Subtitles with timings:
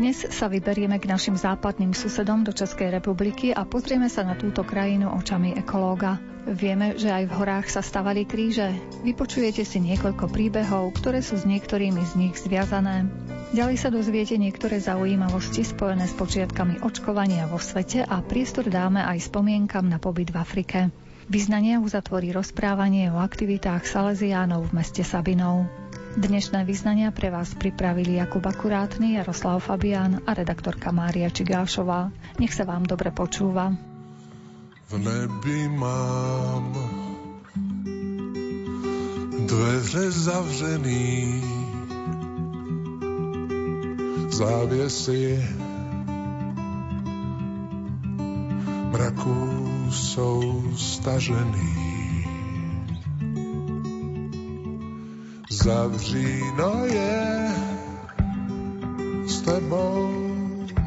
[0.00, 4.64] Dnes sa vyberieme k našim západným susedom do Českej republiky a pozrieme sa na túto
[4.64, 6.16] krajinu očami ekológa.
[6.48, 8.72] Vieme, že aj v horách sa stavali kríže.
[9.04, 13.12] Vypočujete si niekoľko príbehov, ktoré sú s niektorými z nich zviazané.
[13.52, 19.28] Ďalej sa dozviete niektoré zaujímavosti spojené s počiatkami očkovania vo svete a priestor dáme aj
[19.28, 20.78] spomienkam na pobyt v Afrike.
[21.28, 25.68] Vyznanie uzatvorí rozprávanie o aktivitách Salesiánov v meste Sabinov.
[26.10, 32.10] Dnešné vyznania pre vás pripravili Jakub Akurátny, Jaroslav Fabián a redaktorka Mária Čigášová.
[32.42, 33.70] Nech sa vám dobre počúva.
[34.90, 36.74] V nebi mám
[39.46, 41.06] dveře zavřený,
[44.34, 45.38] závěsy
[48.90, 49.38] mraků
[49.90, 51.89] jsou stažený.
[55.64, 57.52] Zavříno je,
[59.26, 60.08] s tebou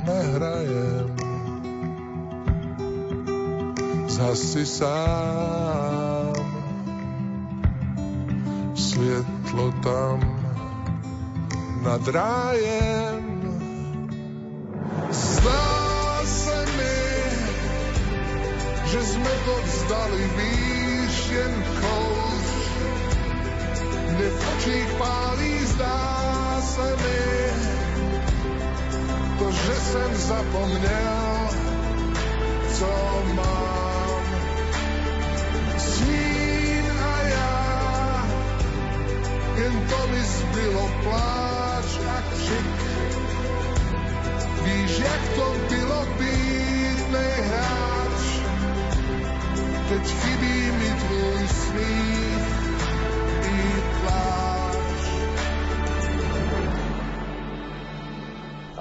[0.05, 1.15] nehrajem.
[4.07, 6.33] Zhasi sám,
[8.75, 10.19] světlo tam
[11.83, 13.23] nad rájem.
[15.11, 16.97] Zdá se mi,
[18.85, 21.72] že jsme to vzdali, víš, jen
[24.29, 27.23] v očích pálí, zdá se mi,
[29.39, 31.49] to, že jsem zapomněl,
[32.73, 34.23] co mám.
[35.77, 38.27] Snín a já,
[39.55, 42.83] jen to mi zbylo pláč a křik.
[44.63, 48.21] Víš, jak to bylo být nejhráč,
[49.89, 52.32] teď chybí mi tvůj smích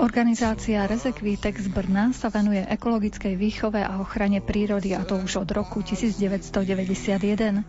[0.02, 5.50] Organizácia Rezekvítek z Brna sa venuje ekologickej výchove a ochrane prírody a to už od
[5.54, 7.62] roku 1991.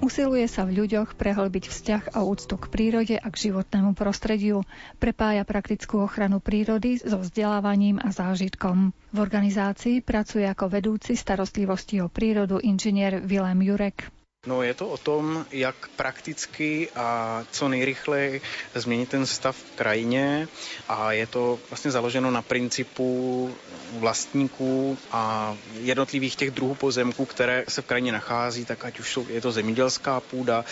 [0.00, 4.64] Usiluje sa v ľuďoch prehlbiť vzťah a úctu k prírode a k životnému prostrediu.
[4.96, 8.96] Prepája praktickú ochranu prírody so vzdelávaním a zážitkom.
[9.12, 14.08] V organizácii pracuje ako vedúci starostlivosti o prírodu inžinier Vilém Jurek.
[14.46, 18.40] No je to o tom, jak prakticky a co nejrychleji
[18.74, 20.48] změnit ten stav v krajině
[20.88, 23.58] a je to vlastně založeno na principu
[23.98, 29.28] vlastníků a jednotlivých těch druhů pozemků, které se v krajině nachází, tak ať už jsou,
[29.28, 30.64] je to zemědělská půda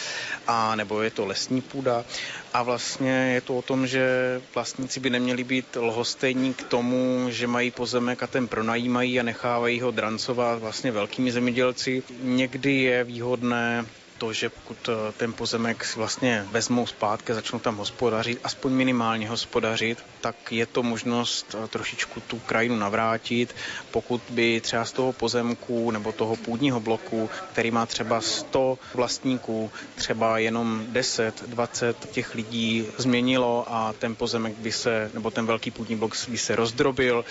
[0.47, 2.05] a nebo je to lesní půda
[2.55, 4.07] a vlastně je to o tom, že
[4.55, 9.81] vlastníci by neměli být lhostejní k tomu, že mají pozemek a ten pronajímají a nechávají
[9.81, 12.03] ho drancovat vlastně velkými zemědělci.
[12.23, 13.85] Někdy je výhodné
[14.23, 19.29] to, že pokud eh, ten pozemek si vlastně vezmou zpátky, začnou tam hospodařit, aspoň minimálně
[19.29, 23.55] hospodařit, tak je to možnost eh, trošičku tu krajinu navrátit.
[23.91, 29.71] Pokud by třeba z toho pozemku nebo toho půdního bloku, který má třeba 100 vlastníků,
[29.95, 35.71] třeba jenom 10, 20 těch lidí změnilo a ten pozemek by se, nebo ten velký
[35.71, 37.25] půdní blok by se rozdrobil,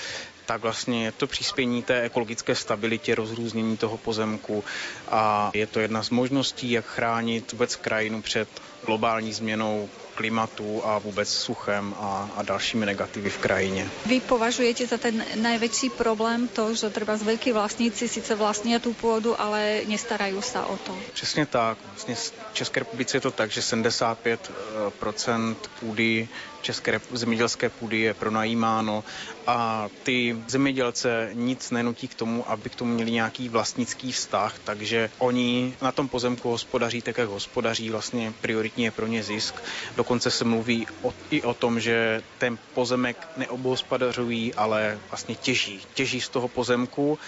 [0.51, 4.63] tak vlastně je to příspění té ekologické stabilitě, rozrůznění toho pozemku.
[5.07, 8.47] A je to jedna z možností, jak chránit vůbec krajinu před
[8.85, 13.87] globální změnou klimatu a vůbec suchem a, a dalšími negativy v krajině.
[14.05, 18.93] Vy považujete za ten největší problém to, že třeba z velký vlastníci sice vlastní tu
[18.93, 20.97] půdu, ale nestarají se o to?
[21.13, 21.77] Přesně tak.
[21.91, 26.27] Vlastně v České republice je to tak, že 75% půdy
[26.61, 29.03] české zemědělské půdy je pronajímáno
[29.47, 35.09] a ty zemědělce nic nenutí k tomu, aby k tomu měli nějaký vlastnický vztah, takže
[35.17, 39.59] oni na tom pozemku hospodaří tak, jak hospodaří, vlastně prioritně je pro ně zisk.
[39.95, 45.81] Dokonce se mluví o, i o tom, že ten pozemek neobhospodařují, ale vlastně těží.
[45.93, 47.19] Těží z toho pozemku,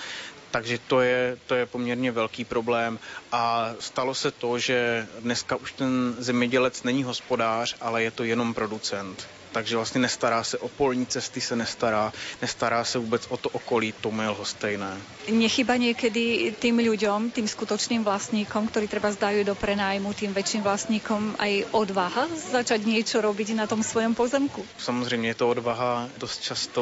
[0.51, 3.00] takže to je, to je poměrně velký problém
[3.31, 8.54] a stalo se to, že dneska už ten zemědělec není hospodář, ale je to jenom
[8.54, 12.11] producent takže vlastně nestará se o polní cesty, se nestará,
[12.41, 14.97] nestará se vůbec o to okolí, to je lhostejné.
[15.29, 21.38] Nechyba niekedy tým ľuďom, tým skutočným vlastníkom, ktorí treba zdajú do prenájmu, tým väčším vlastníkom
[21.39, 24.65] aj odvaha začať niečo robiť na tom svojom pozemku?
[24.77, 26.09] Samozřejmě je to odvaha.
[26.17, 26.81] Dost často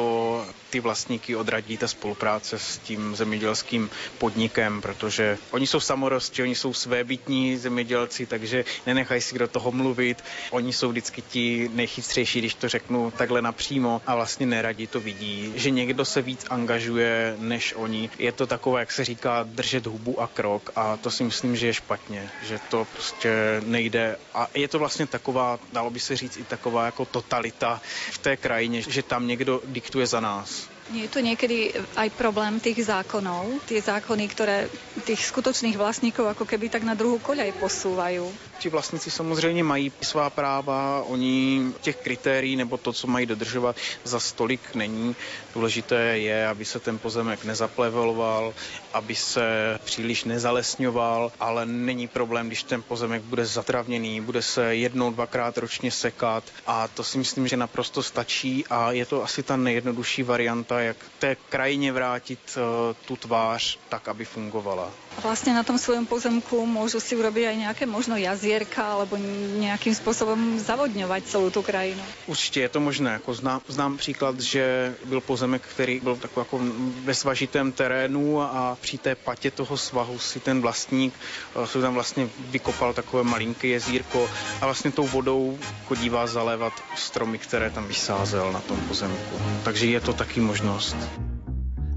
[0.72, 6.72] ty vlastníky odradí ta spolupráce s tím zemědělským podnikem, protože oni jsou samorosti, oni jsou
[6.74, 10.24] svébytní zemědělci, takže nenechají si do toho mluvit.
[10.50, 15.52] Oni jsou vždycky ti nejchytřejší, když to řeknu takhle napřímo, a vlastně neradi to vidí,
[15.56, 18.10] že někdo se víc angažuje než oni.
[18.18, 21.66] Je to takové, jak se říká, držet hubu a krok a to si myslím, že
[21.66, 24.16] je špatně, že to prostě nejde.
[24.34, 27.80] A je to vlastně taková, dalo by se říct, i taková jako totalita
[28.12, 30.61] v té krajině, že tam někdo diktuje za nás.
[30.90, 34.56] Nie je to niekedy aj problém tých zákonov, tie zákony, ktoré
[35.02, 38.51] tých skutočných vlastníkov ako keby tak na druhú koľaj posúvajú.
[38.62, 44.20] Ti vlastníci samozřejmě mají svá práva, oni těch kritérií nebo to, co mají dodržovat, za
[44.20, 45.16] stolik není.
[45.54, 48.54] Důležité je, aby se ten pozemek nezapleveloval,
[48.92, 49.42] aby se
[49.84, 55.90] příliš nezalesňoval, ale není problém, když ten pozemek bude zatravněný, bude se jednou, dvakrát ročně
[55.90, 60.80] sekat a to si myslím, že naprosto stačí a je to asi ta nejjednodušší varianta,
[60.80, 62.62] jak té krajině vrátit uh,
[63.06, 64.90] tu tvář tak, aby fungovala.
[65.20, 68.16] Vlastne na tom svojom pozemku môžu si urobiť aj nejaké možno
[68.52, 69.16] jazierka alebo
[69.56, 72.04] nejakým spôsobom zavodňovať celú tú krajinu.
[72.28, 73.10] Určitě je to možné.
[73.12, 76.60] Jako znám, znám příklad, že byl pozemek, který byl takový jako
[77.04, 81.14] ve svažitém terénu a při té patě toho svahu si ten vlastník
[81.56, 84.28] uh, si tam vlastně vykopal takové malinké jezírko
[84.60, 85.58] a vlastně tou vodou
[85.88, 89.36] chodívá zalévat stromy, které tam vysázel na tom pozemku.
[89.64, 90.96] Takže je to taky možnost.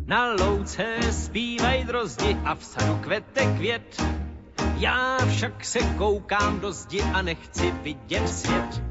[0.07, 4.24] Na louce zpívají drozdi a v sadu kvete květ.
[4.77, 8.81] Já však se koukám do zdi a nechci vidět svět.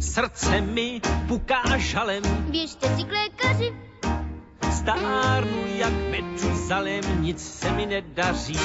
[0.00, 2.22] Srdce mi puká žalem.
[2.50, 3.72] Běžte si k lékaři.
[4.72, 8.58] Stárnu jak Metuzalem, nic se mi nedaří.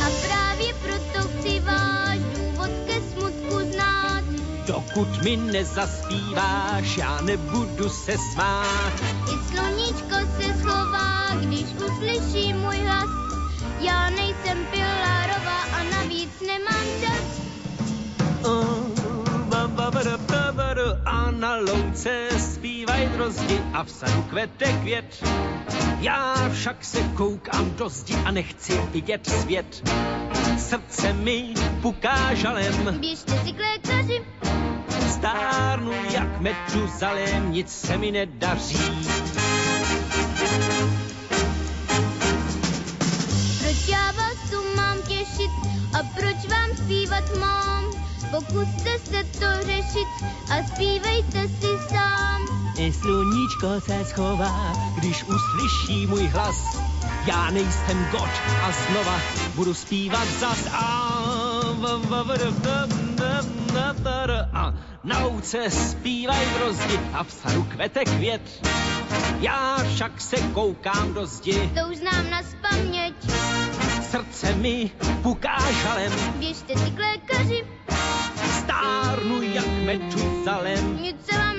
[0.00, 4.24] A právě proto chci váš důvod ke smutku znát.
[4.66, 8.92] Dokud mi nezaspíváš, já nebudu se smát.
[11.40, 13.08] Když uslyší můj hlas.
[13.80, 17.44] Já nejsem Pilarová a navíc nemám čas.
[21.06, 25.24] A na louce zpívají drozdi a v sadu kvete květ.
[26.00, 29.90] Já však se koukám do zdi a nechci vidět svět.
[30.58, 34.24] Srdce mi puká žalem, Běžte si k lékaři.
[35.08, 38.78] stárnu jak Metuzalem, nic se mi nedaří.
[46.48, 47.84] Vám zpívat mám?
[48.30, 50.08] Pokuste se to řešit
[50.50, 52.42] a zpívejte si sám.
[52.78, 56.56] I sluníčko se schová, když uslyší můj hlas.
[57.26, 58.30] Já nejsem God
[58.62, 59.20] a znova
[59.54, 60.58] budu zpívat zas.
[60.72, 61.14] A,
[64.52, 64.74] a
[65.04, 68.66] na louce zpívají drozdi a v sadu kvete květ.
[69.40, 73.14] Já však se koukám do zdi, To už znám na spaměť.
[74.14, 74.90] Srdce mi
[75.22, 76.12] puká žalem.
[76.38, 77.64] Běžte si k lékaři,
[78.58, 81.02] Stárnu jak Metuzalem.
[81.02, 81.53] nic se vám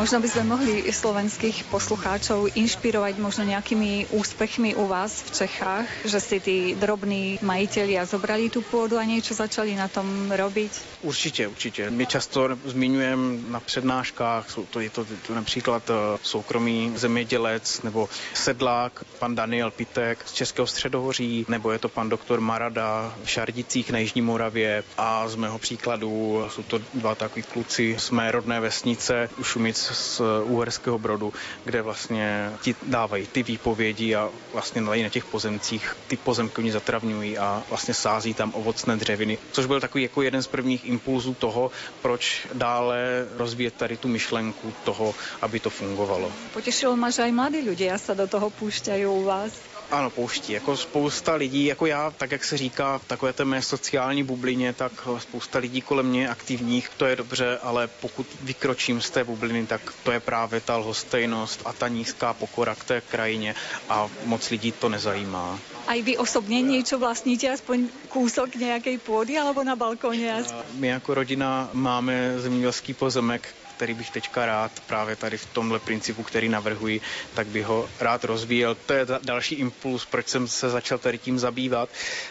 [0.00, 6.16] Možno by sme mohli slovenských poslucháčov inšpirovať možno nejakými úspechmi u vás v Čechách, že
[6.24, 10.72] si tí drobní majiteľia zobrali tú pôdu a niečo začali na tom robiť.
[11.02, 11.90] Určitě, určitě.
[11.90, 18.08] My často zmiňujeme na přednáškách, jsou to, je to, to například eh, soukromý zemědělec nebo
[18.34, 23.90] sedlák, pan Daniel Pitek z Českého středohoří, nebo je to pan doktor Marada v Šardicích
[23.90, 28.60] na Jižní Moravě a z mého příkladu jsou to dva takový kluci z mé rodné
[28.60, 31.32] vesnice, Šumic z Úherského Brodu,
[31.64, 37.38] kde vlastně ti dávají ty výpovědi a vlastně na těch pozemcích ty pozemky oni zatravňují
[37.38, 41.70] a vlastně sází tam ovocné dřeviny, což byl takový jako jeden z prvních impulzů toho,
[42.02, 46.32] proč dále rozvíjet tady tu myšlenku toho, aby to fungovalo.
[46.54, 49.69] Potešilo ma, že aj mladí ľudia sa do toho púšťajú u vás.
[49.90, 50.52] Ano, pouští.
[50.52, 54.72] Jako spousta lidí, jako já, tak jak se říká v takové té mé sociální bublině,
[54.72, 59.66] tak spousta lidí kolem mě aktivních, to je dobře, ale pokud vykročím z té bubliny,
[59.66, 63.54] tak to je právě ta lhostejnost a ta nízká pokora k té krajině
[63.88, 65.58] a moc lidí to nezajímá.
[65.90, 70.30] Aj vy osobne niečo vlastníte, aspoň kúsok nejakej pôdy alebo na balkóne?
[70.38, 73.48] A My jako rodina máme zemědělský pozemek,
[73.80, 77.00] který bych teďka rád právě tady v tomhle principu, který navrhuji,
[77.34, 78.74] tak bych ho rád rozvíjel.
[78.74, 81.88] To je da- další impuls, proč jsem se začal tady tím zabývat,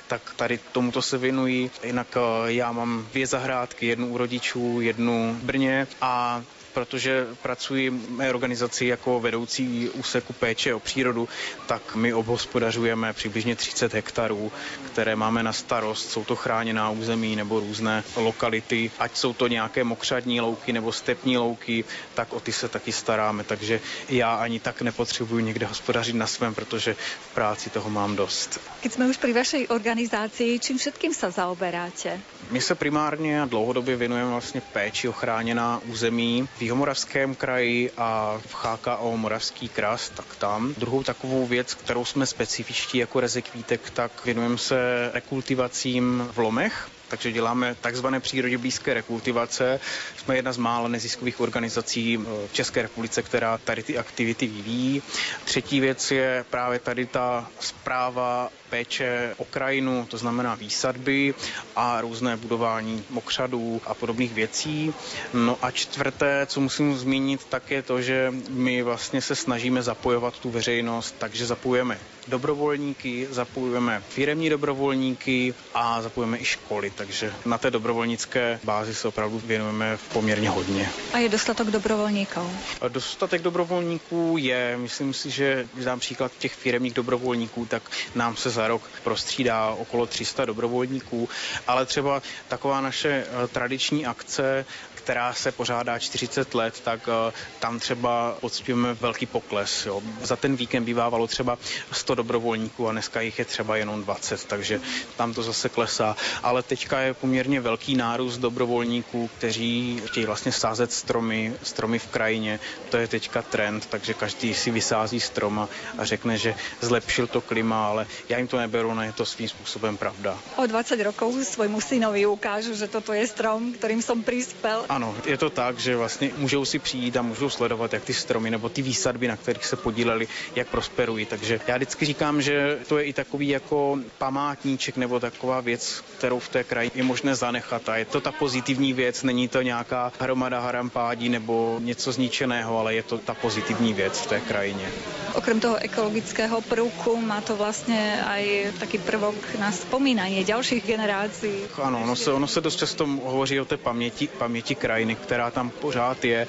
[0.08, 1.72] tak tady tomuto se věnuji.
[1.84, 2.22] Jinak eh,
[2.54, 6.44] já mám dvě zahrádky, jednu u rodičů, jednu v Brně a
[6.80, 11.28] protože pracuji v mé organizaci jako vedoucí úseku péče o přírodu,
[11.68, 14.52] tak my obhospodařujeme přibližně 30 hektarů,
[14.92, 16.12] které máme na starost.
[16.12, 21.38] Jsou to chráněná území nebo různé lokality, ať jsou to nějaké mokřadní louky nebo stepní
[21.38, 21.84] louky,
[22.14, 23.44] tak o ty se taky staráme.
[23.44, 26.96] Takže já ani tak nepotřebuji někde hospodařit na svém, protože
[27.32, 28.60] v práci toho mám dost.
[28.80, 32.16] Keď sme už pri vašej organizácii, čím všetkým sa zaoberáte?
[32.52, 38.38] My se primárně a dlouhodobě věnujeme vlastně péči o chráněná území v Jihomoravském kraji a
[38.46, 40.74] v HKO Moravský kras, tak tam.
[40.78, 47.32] Druhou takovou věc, kterou jsme specifičtí jako rezekvítek, tak věnujeme se rekultivacím v lomech, takže
[47.32, 49.80] děláme takzvané přírodě blízké rekultivace.
[50.18, 55.02] Jsme jedna z mála neziskových organizací v České republice, která tady ty aktivity vyvíjí.
[55.46, 61.34] Třetí věc je právě tady ta zpráva péče o krajinu, to znamená výsadby
[61.76, 64.94] a různé budování mokřadů a podobných věcí.
[65.34, 70.40] No a čtvrté, co musím zmínit, tak je to, že my vlastně se snažíme zapojovat
[70.40, 77.72] tu veřejnost, takže zapojujeme dobrovolníky, zapojujeme firemní dobrovolníky a zapojujeme i školy, takže na té
[77.72, 80.90] dobrovolnické bázi se opravdu věnujeme poměrně hodně.
[81.14, 82.40] A je dostatok dobrovolníků?
[82.88, 88.50] Dostatek dobrovolníků je, myslím si, že když dám příklad těch firemních dobrovolníků, tak nám se
[88.50, 91.30] za rok prostřídá okolo 300 dobrovolníků,
[91.68, 93.10] ale třeba taková naše
[93.44, 94.66] eh, tradiční akce,
[95.04, 99.86] která se pořádá 40 let, tak eh, tam třeba pocitujeme velký pokles.
[99.86, 100.02] Jo.
[100.22, 101.58] Za ten víkend bývávalo třeba
[101.92, 104.82] 100 dobrovolníků a dneska jich je třeba jenom 20, takže
[105.18, 106.16] tam to zase klesá.
[106.44, 112.60] Ale teďka je poměrně velký nárůst dobrovolníků, kteří chtějí vlastně sázet stromy, stromy v krajině.
[112.90, 117.88] To je teďka trend, takže každý si vysází strom a řekne, že zlepšil to klima,
[117.88, 120.38] ale já jim to neberu, no je to svým způsobem pravda.
[120.56, 124.86] O 20 rokov svojmu synovi ukážu, že toto je strom, kterým som prispel.
[124.90, 128.50] Ano, je to tak, že vlastně můžou si přijít a můžou sledovat, jak ty stromy
[128.52, 131.26] nebo ty výsadby, na kterých se podíleli, jak prosperují.
[131.26, 136.40] Takže já vždycky říkám, že to je i takový jako památníček nebo taková věc, kterou
[136.40, 137.90] v té kraji je možné zanechat.
[137.90, 142.96] A je to ta pozitivní věc, není to nějaká hromada harampádí nebo něco zničeného, ale
[142.96, 144.90] je to ta pozitivní věc v té krajině.
[145.34, 151.70] Okrem toho ekologického prvku má to vlastně aj taký prvok na spomínanie ďalších generácií.
[151.78, 155.70] Ano, ono se, ono se dost často hovoří o té paměti, paměti krajiny, která tam
[155.70, 156.48] pořád je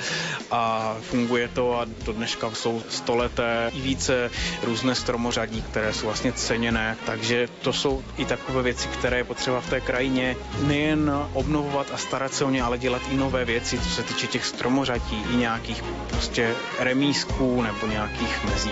[0.51, 4.31] a funguje to a do dneška jsou stoleté i více
[4.63, 9.61] různé stromořadí, které jsou vlastně ceněné, takže to jsou i takové věci, které je potřeba
[9.61, 13.79] v té krajině nejen obnovovat a starat se o ně, ale dělat i nové věci,
[13.79, 18.71] co se týče těch stromořadí, i nějakých prostě remísků nebo nějakých mezí.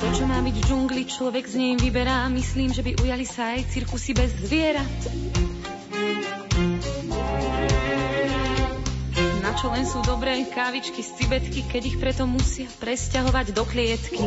[0.00, 2.24] To, čo má byť v džungli, človek z nej vyberá.
[2.32, 4.88] Myslím, že by ujali sa aj cirkusy bez zvierat.
[9.60, 14.24] Čo len sú dobré kávičky z cibetky, keď ich preto musia presťahovať do klietky.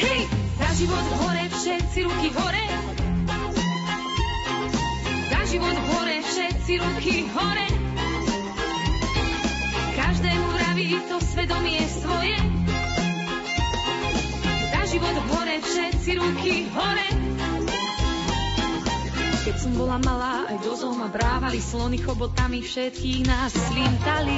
[0.00, 0.20] Hej,
[0.56, 2.64] za život hore, všetci ruky hore.
[5.28, 7.68] Za život hore, všetci ruky hore.
[9.92, 12.36] Každému vraví to svedomie svoje.
[14.72, 17.25] Za život hore, všetci ruky hore.
[19.46, 24.34] Keď som bola malá, aj do zoo ma brávali slony chobotami, všetkých nás slintali.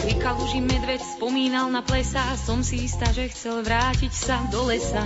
[0.00, 5.04] Pri kaluži medveď spomínal na plesa, som si istá, že chcel vrátiť sa do lesa.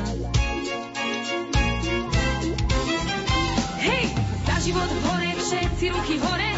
[3.83, 4.05] Hej,
[4.47, 6.53] za život hore, všetci ruky hore.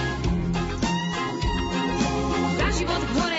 [2.61, 3.38] Za život hore,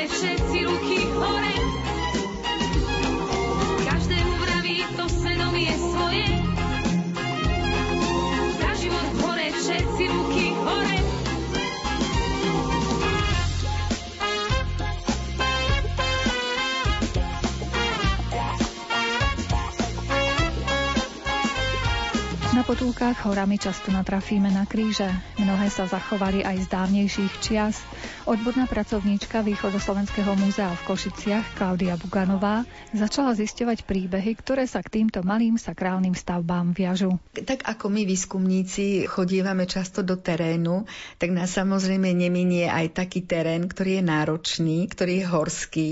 [22.70, 25.10] potulkách horami často natrafíme na kríže.
[25.42, 27.82] Mnohé sa zachovali aj z dávnejších čias.
[28.30, 35.26] Odborná pracovníčka Východoslovenského múzea v Košiciach Klaudia Buganová začala zisťovať príbehy, ktoré sa k týmto
[35.26, 37.18] malým sakrálnym stavbám viažu.
[37.34, 40.86] Tak ako my výskumníci chodívame často do terénu,
[41.18, 45.90] tak nás samozrejme neminie aj taký terén, ktorý je náročný, ktorý je horský,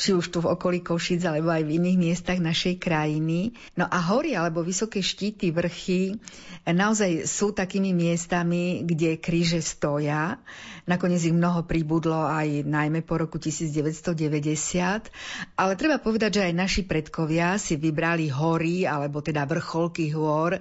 [0.00, 3.56] či už tu v okolí Košic, alebo aj v iných miestach našej krajiny.
[3.76, 6.20] No a hory alebo vysoké štíty, vrchy
[6.68, 10.36] naozaj sú takými miestami, kde kríže stoja.
[10.84, 15.08] Nakoniec ich mnoho pribudlo aj najmä po roku 1990.
[15.56, 20.58] Ale treba povedať, že aj naši predkovia si vybrali hory, alebo teda vrcholky hôr,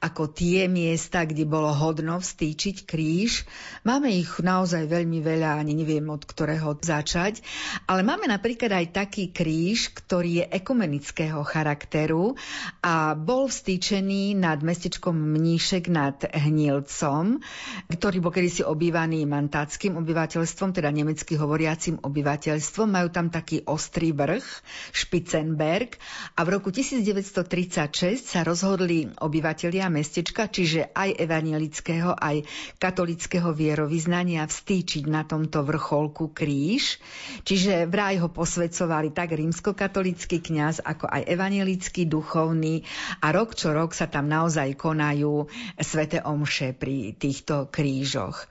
[0.00, 3.44] ako tie miesta, kde bolo hodno vstýčiť kríž.
[3.82, 7.42] Máme ich naozaj veľmi veľa, ani neviem od ktorého začať.
[7.90, 12.38] Ale máme napríklad aj taký kríž, ktorý je ekumenického charakteru
[12.78, 17.42] a bol vstýčený nad mestečkom Mníšek nad Hnilcom,
[17.90, 22.86] ktorý bol kedysi obývaný mantáckým obyvateľstvom, teda nemecky hovoriacim obyvateľstvom.
[22.86, 24.46] Majú tam taký ostrý vrch,
[24.94, 25.98] Spitzenberg
[26.36, 32.44] a v roku 1936 sa rozhodli obyvatelia mestečka, čiže aj evangelického, aj
[32.76, 37.00] katolického vierovýznania vstýčiť na tomto vrcholku kríž.
[37.48, 42.84] Čiže vraj ho posvedcovali tak rímskokatolický kňaz, ako aj evangelický duchovný
[43.24, 45.48] a rok čo rok sa tam naozaj konajú
[45.80, 48.44] svete omše pri týchto krížoch.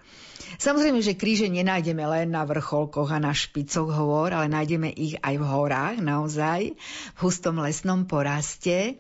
[0.60, 5.36] Samozrejme, že kríže nenájdeme len na vrcholkoch a na špicoch hôr, ale nájdeme ich aj
[5.40, 6.76] v horách, naozaj,
[7.16, 9.00] v hustom lesnom poraste.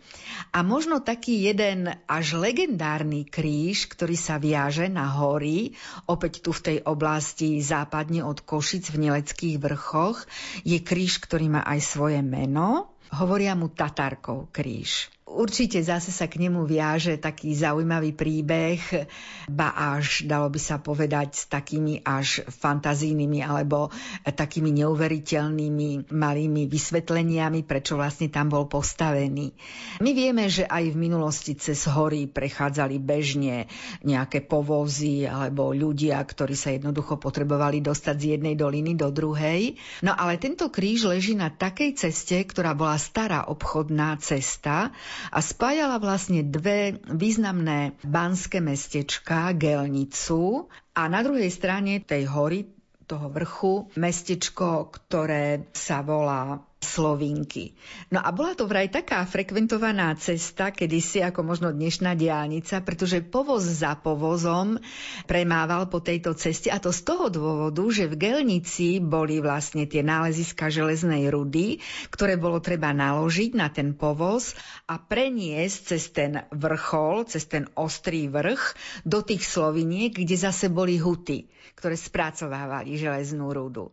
[0.55, 5.75] A možno taký jeden až legendárny kríž, ktorý sa viaže na hory,
[6.07, 10.23] opäť tu v tej oblasti západne od Košic v Neleckých vrchoch,
[10.63, 12.95] je kríž, ktorý má aj svoje meno.
[13.11, 15.11] Hovoria mu Tatarkov kríž.
[15.31, 19.07] Určite zase sa k nemu viaže taký zaujímavý príbeh,
[19.47, 23.87] ba až, dalo by sa povedať, s takými až fantazijnými alebo
[24.27, 29.55] takými neuveriteľnými malými vysvetleniami, prečo vlastne tam bol postavený.
[30.03, 33.71] My vieme, že aj v minulosti cez hory prechádzali bežne
[34.03, 39.79] nejaké povozy alebo ľudia, ktorí sa jednoducho potrebovali dostať z jednej doliny do druhej.
[40.03, 44.91] No ale tento kríž leží na takej ceste, ktorá bola stará obchodná cesta,
[45.29, 50.65] a spájala vlastne dve významné banské mestečka, Gelnicu
[50.97, 52.65] a na druhej strane tej hory,
[53.05, 57.77] toho vrchu, mestečko, ktoré sa volá Slovinky.
[58.09, 63.61] No a bola to vraj taká frekventovaná cesta, kedysi ako možno dnešná diálnica, pretože povoz
[63.61, 64.81] za povozom
[65.29, 70.01] premával po tejto ceste a to z toho dôvodu, že v Gelnici boli vlastne tie
[70.01, 71.77] náleziska železnej rudy,
[72.09, 74.57] ktoré bolo treba naložiť na ten povoz
[74.89, 78.73] a preniesť cez ten vrchol, cez ten ostrý vrch
[79.05, 81.45] do tých Sloviniek, kde zase boli huty
[81.81, 83.89] ktoré spracovávali železnú rudu.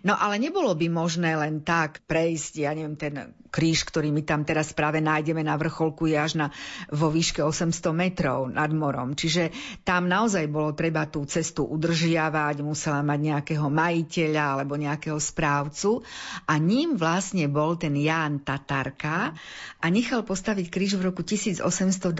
[0.00, 3.14] No ale nebolo by možné len tak prejsť, ja neviem, ten
[3.54, 6.46] kríž, ktorý my tam teraz práve nájdeme na vrcholku, je až na,
[6.90, 9.14] vo výške 800 metrov nad morom.
[9.14, 9.54] Čiže
[9.86, 16.02] tam naozaj bolo treba tú cestu udržiavať, musela mať nejakého majiteľa alebo nejakého správcu
[16.50, 19.30] a ním vlastne bol ten Ján Tatarka
[19.78, 22.10] a nechal postaviť kríž v roku 1820,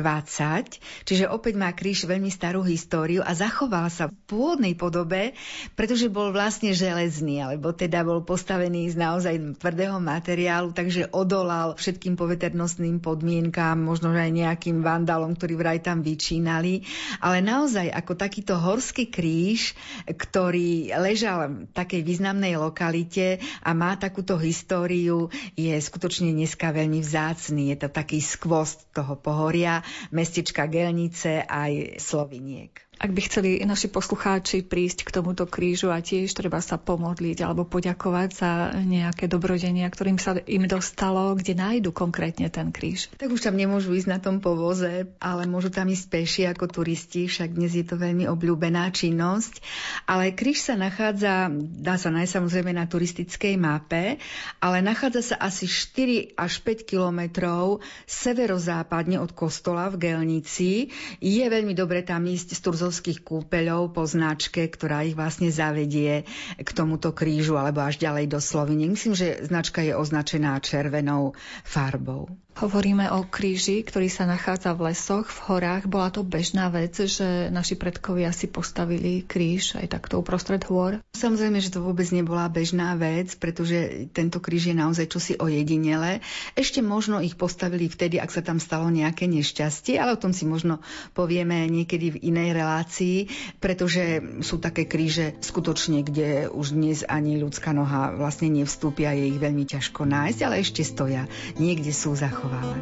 [1.03, 5.35] čiže opäť má kríž veľmi starú históriu a zachoval sa v pôvodnej podobe,
[5.75, 11.75] pretože bol vlastne železný, alebo teda bol postavený z naozaj tvrdého materiálu, takže od odolal
[11.75, 16.87] všetkým poveternostným podmienkám, možno aj nejakým vandalom, ktorí vraj tam vyčínali.
[17.19, 19.75] Ale naozaj ako takýto horský kríž,
[20.07, 27.75] ktorý ležal v takej významnej lokalite a má takúto históriu, je skutočne dneska veľmi vzácný.
[27.75, 29.83] Je to taký skvost toho pohoria,
[30.15, 32.86] mestečka Gelnice aj Sloviniek.
[32.97, 37.69] Ak by chceli naši poslucháči prísť k tomuto krížu a tiež treba sa pomodliť alebo
[37.69, 43.13] poďakovať za nejaké dobrodenia, ktorým sa im dostalo, kde nájdu konkrétne ten kríž.
[43.21, 47.29] Tak už tam nemôžu ísť na tom povoze, ale môžu tam ísť peši ako turisti,
[47.29, 49.61] však dnes je to veľmi obľúbená činnosť.
[50.09, 54.17] Ale kríž sa nachádza, dá sa nájsť samozrejme na turistickej mape,
[54.57, 60.89] ale nachádza sa asi 4 až 5 kilometrov severozápadne od kostola v Gelnici.
[61.21, 66.23] Je veľmi dobre tam ísť z Turzo francouzských kúpeľov po značke, ktorá ich vlastne zavedie
[66.55, 68.87] k tomuto krížu alebo až ďalej do Slovenie.
[68.87, 71.35] Myslím, že značka je označená červenou
[71.67, 72.31] farbou.
[72.57, 75.85] Hovoríme o kríži, ktorý sa nachádza v lesoch, v horách.
[75.93, 81.05] Bola to bežná vec, že naši predkovia si postavili kríž aj takto uprostred hôr?
[81.13, 86.25] Samozrejme, že to vôbec nebola bežná vec, pretože tento kríž je naozaj čosi ojedinele.
[86.57, 90.49] Ešte možno ich postavili vtedy, ak sa tam stalo nejaké nešťastie, ale o tom si
[90.49, 90.81] možno
[91.13, 93.17] povieme niekedy v inej relácii,
[93.61, 99.37] pretože sú také kríže skutočne, kde už dnes ani ľudská noha vlastne nevstúpia, je ich
[99.37, 101.29] veľmi ťažko nájsť, ale ešte stoja.
[101.61, 102.81] Niekde sú zachované zachováme.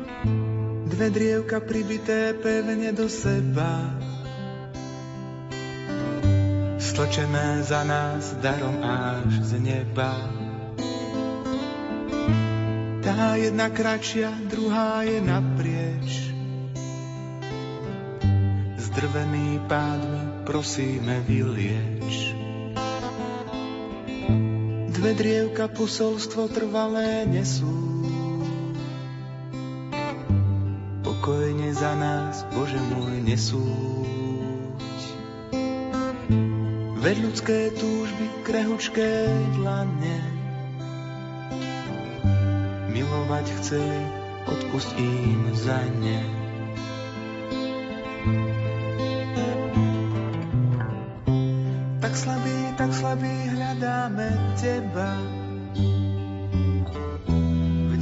[0.85, 3.99] Dve drievka pribité pevne do seba
[6.79, 10.13] Stočené za nás darom až z neba
[13.05, 16.33] Tá jedna kratšia, druhá je naprieč.
[18.81, 22.33] Zdrvený pádmi prosíme vylieč.
[24.89, 27.69] Dve drievka posolstvo trvalé nesú.
[31.25, 35.01] Pokojne za nás, Bože môj, nesúď.
[37.01, 40.21] Veď ľudské túžby, krehučké dlane,
[42.93, 44.05] milovať chceli,
[44.53, 46.21] odpust im za ne.
[52.05, 54.29] Tak slabý, tak slabý hľadáme
[54.61, 55.44] teba.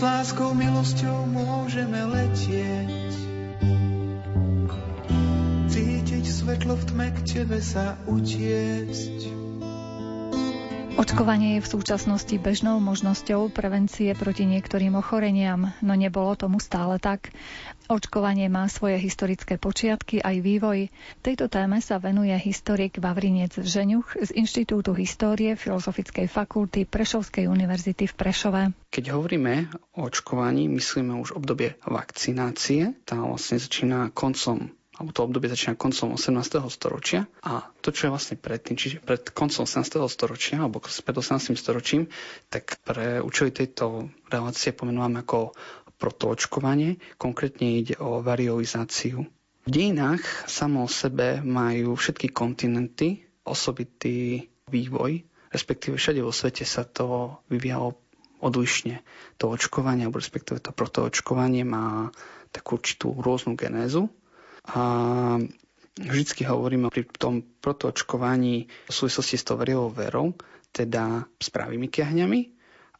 [0.00, 3.12] S láskou, milosťou môžeme letieť.
[5.68, 9.49] Cítiť svetlo v tme, k tebe sa utiesť.
[11.00, 17.32] Očkovanie je v súčasnosti bežnou možnosťou prevencie proti niektorým ochoreniam, no nebolo tomu stále tak.
[17.88, 20.92] Očkovanie má svoje historické počiatky aj vývoj.
[21.24, 28.14] Tejto téme sa venuje historik Vavrinec Žeňuch z Inštitútu histórie Filozofickej fakulty Prešovskej univerzity v
[28.20, 28.62] Prešove.
[28.92, 32.92] Keď hovoríme o očkovaní, myslíme už obdobie vakcinácie.
[33.08, 34.68] Tá vlastne začína koncom
[35.00, 36.60] alebo to obdobie začína koncom 18.
[36.68, 39.96] storočia a to, čo je vlastne predtým, čiže pred koncom 18.
[40.12, 41.56] storočia alebo pred 18.
[41.56, 42.12] storočím,
[42.52, 45.56] tak pre účely tejto relácie pomenúvame ako
[45.96, 47.00] protoočkovanie.
[47.16, 49.24] Konkrétne ide o variolizáciu.
[49.64, 56.84] V dejinách samo o sebe majú všetky kontinenty osobitý vývoj, respektíve všade vo svete sa
[56.84, 57.96] to vyvíjalo
[58.40, 59.04] odlišne.
[59.40, 62.08] To očkovanie, alebo respektíve to protoočkovanie má
[62.52, 64.08] takú určitú rôznu genézu.
[64.68, 64.82] A
[65.96, 70.36] vždycky hovoríme pri tom protoočkovaní v súvislosti s tou verou,
[70.70, 72.40] teda s pravými kiahňami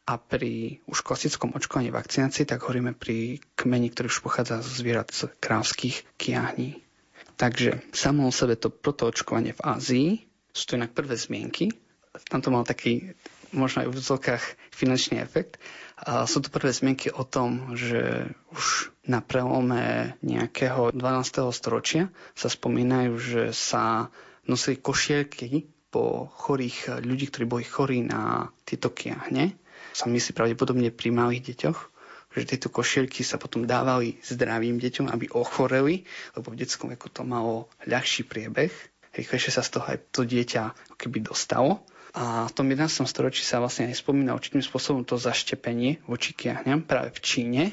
[0.09, 5.13] a pri už klasickom očkovaní vakcinácii, tak hovoríme pri kmeni, ktorý už pochádza z zvierat
[5.13, 6.81] z krávských kiahní.
[7.37, 10.09] Takže samo o sebe to protoočkovanie v Ázii
[10.51, 11.71] sú to inak prvé zmienky.
[12.27, 13.15] Tam to mal taký
[13.51, 15.59] možno aj v vzokách finančný efekt.
[16.01, 18.25] A sú to prvé zmienky o tom, že
[18.57, 20.97] už na prelome nejakého 12.
[21.53, 24.09] storočia sa spomínajú, že sa
[24.49, 29.53] nosili košielky po chorých ľudí, ktorí boli chorí na tieto kiahne.
[29.91, 31.79] Sa myslí pravdepodobne pri malých deťoch,
[32.31, 37.27] že tieto košielky sa potom dávali zdravým deťom, aby ochoreli, lebo v detskom veku to
[37.27, 38.71] malo ľahší priebeh.
[39.11, 41.83] Rýchlejšie sa z toho aj to dieťa keby dostalo.
[42.11, 43.07] A v tom 11.
[43.07, 47.63] storočí sa vlastne aj spomína určitým spôsobom to zaštepenie voči kiahňam práve v Číne.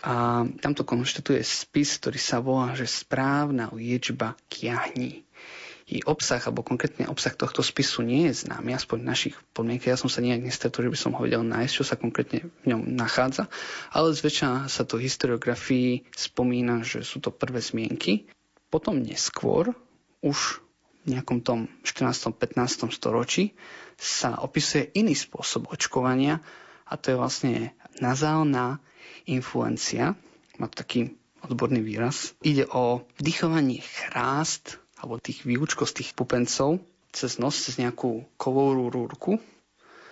[0.00, 5.26] A tam to konštatuje spis, ktorý sa volá, že správna liečba kiahní.
[5.90, 9.90] I obsah, alebo konkrétne obsah tohto spisu nie je známy, aspoň v našich podmienkach.
[9.90, 12.64] Ja som sa nejak nestretol, že by som ho vedel nájsť, čo sa konkrétne v
[12.70, 13.50] ňom nachádza,
[13.90, 18.30] ale zväčša sa to historiografii spomína, že sú to prvé zmienky.
[18.70, 19.74] Potom neskôr,
[20.22, 20.62] už
[21.08, 22.36] nejakom tom 14.
[22.36, 22.92] 15.
[22.92, 23.56] storočí
[23.96, 26.40] sa opisuje iný spôsob očkovania
[26.88, 27.54] a to je vlastne
[28.00, 28.80] nazálna
[29.28, 30.16] influencia.
[30.56, 32.36] Má to taký odborný výraz.
[32.44, 38.88] Ide o vdychovanie chrást alebo tých výučkov z tých pupencov cez nos, cez nejakú kovovú
[38.88, 39.32] rúrku.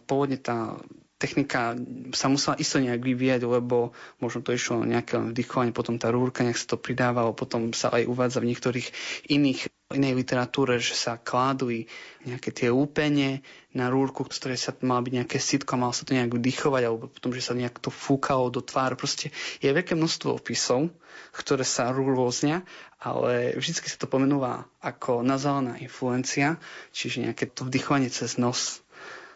[0.09, 0.81] Pôvodne tá
[1.19, 1.75] technika
[2.15, 6.59] sa musela isto nejak vyvíjať, lebo možno to išlo nejaké vdychovanie, potom tá rúrka nejak
[6.59, 8.89] sa to pridávalo, potom sa aj uvádza v niektorých
[9.29, 11.89] iných inej literatúre, že sa kládli
[12.29, 13.41] nejaké tie úpenie
[13.73, 17.09] na rúrku, z ktorej sa mal byť nejaké sitko mal sa to nejak vdychovať, alebo
[17.09, 19.01] potom, že sa nejak to fúkalo do tvár.
[19.01, 19.33] Proste
[19.65, 20.93] je veľké množstvo opisov,
[21.33, 22.69] ktoré sa rôznia,
[23.01, 26.61] ale vždy sa to pomenúva ako nazálna influencia,
[26.93, 28.85] čiže nejaké to vdychovanie cez nos.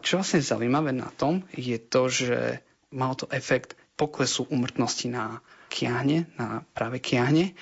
[0.03, 2.59] Čo vlastne zaujímavé na tom je to, že
[2.91, 5.39] mal to efekt poklesu umrtnosti na
[5.71, 7.55] kiahne, na práve kiahne,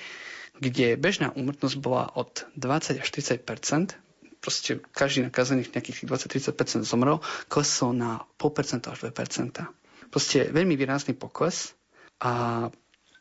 [0.58, 3.94] kde bežná úmrtnosť bola od 20 až 30%
[4.42, 10.10] proste každý nakazený nejakých 20-30% zomrel, klesol na 0,5% až 2%.
[10.10, 11.78] Proste veľmi výrazný pokles
[12.18, 12.66] a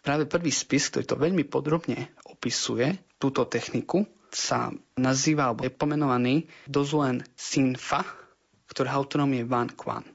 [0.02, 6.50] práve prvý spis, ktorý to veľmi podrobne opisuje, túto techniku, sa nazýva, alebo je pomenovaný
[6.66, 8.02] Dozuen Sinfa,
[8.72, 10.08] ktorého autorom je Van Kwan.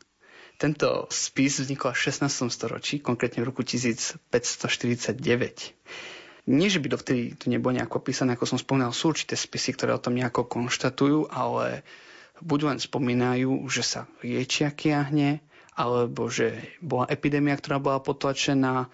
[0.56, 2.48] Tento spis vznikol v 16.
[2.48, 5.12] storočí, konkrétne v roku 1549.
[6.46, 9.92] Nie, že by dovtedy to nebolo nejako písané, ako som spomínal, sú určité spisy, ktoré
[9.92, 11.84] o tom nejako konštatujú, ale
[12.40, 15.44] buď len spomínajú, že sa liečia kiahne,
[15.76, 18.88] alebo že bola epidémia, ktorá bola potlačená,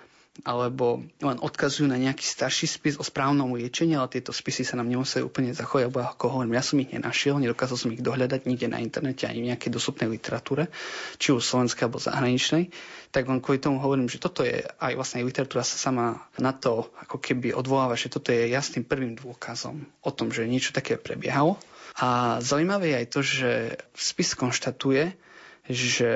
[0.48, 4.88] alebo len odkazujú na nejaký starší spis o správnom liečení, ale tieto spisy sa nám
[4.88, 8.72] nemuseli úplne zachovať, lebo ako hovorím, ja som ich nenašiel, nedokázal som ich dohľadať nikde
[8.72, 10.72] na internete ani v nejakej dostupnej literatúre,
[11.20, 12.72] či už slovenskej alebo zahraničnej.
[13.12, 16.88] Tak len kvôli tomu hovorím, že toto je aj vlastne literatúra sa sama na to
[17.04, 21.60] ako keby odvoláva, že toto je jasným prvým dôkazom o tom, že niečo také prebiehalo.
[22.00, 23.50] A zaujímavé je aj to, že
[23.92, 25.12] spis konštatuje,
[25.68, 26.08] že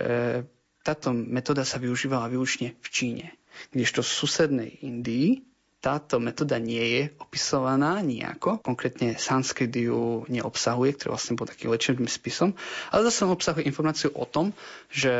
[0.80, 3.26] táto metóda sa využívala výlučne v Číne
[3.72, 5.46] kdežto v susednej Indii
[5.86, 8.58] táto metóda nie je opisovaná nejako.
[8.58, 12.58] Konkrétne sanskrit ju neobsahuje, ktorý vlastne bol takým liečebným spisom,
[12.90, 14.50] ale zase obsahuje informáciu o tom,
[14.90, 15.14] že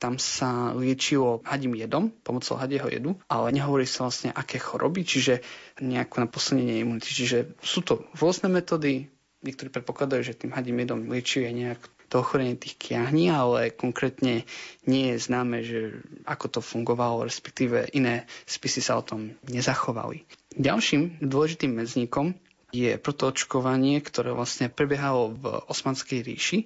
[0.00, 5.44] tam sa liečilo hadím jedom, pomocou hadieho jedu, ale nehovorí sa vlastne aké choroby, čiže
[5.84, 7.12] nejako na posilnenie imunity.
[7.12, 9.12] Čiže sú to rôzne metódy,
[9.44, 14.48] niektorí predpokladajú, že tým hadím jedom liečuje nejak to ochorenie tých kiahní, ale konkrétne
[14.88, 20.24] nie je známe, že ako to fungovalo, respektíve iné spisy sa o tom nezachovali.
[20.56, 22.34] Ďalším dôležitým medzníkom
[22.72, 26.58] je protoočkovanie, ktoré vlastne prebiehalo v Osmanskej ríši.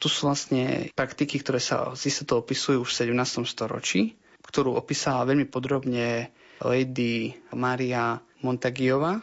[0.00, 3.44] Tu sú vlastne praktiky, ktoré sa z istotou opisujú už v 17.
[3.48, 9.22] storočí, ktorú opísala veľmi podrobne Lady Maria Montagiova,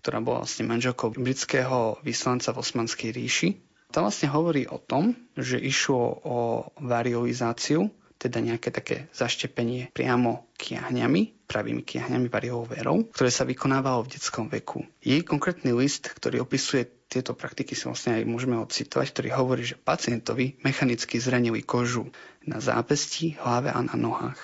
[0.00, 3.48] ktorá bola vlastne manželkou britského vyslanca v Osmanskej ríši.
[3.94, 6.38] To vlastne hovorí o tom, že išlo o
[6.82, 14.18] variolizáciu, teda nejaké také zaštepenie priamo kiahňami, pravými kiahňami variovou verou, ktoré sa vykonávalo v
[14.18, 14.82] detskom veku.
[14.98, 19.78] Jej konkrétny list, ktorý opisuje tieto praktiky, si vlastne aj môžeme odcitovať, ktorý hovorí, že
[19.78, 22.10] pacientovi mechanicky zranili kožu
[22.42, 24.40] na zápesti, hlave a na nohách.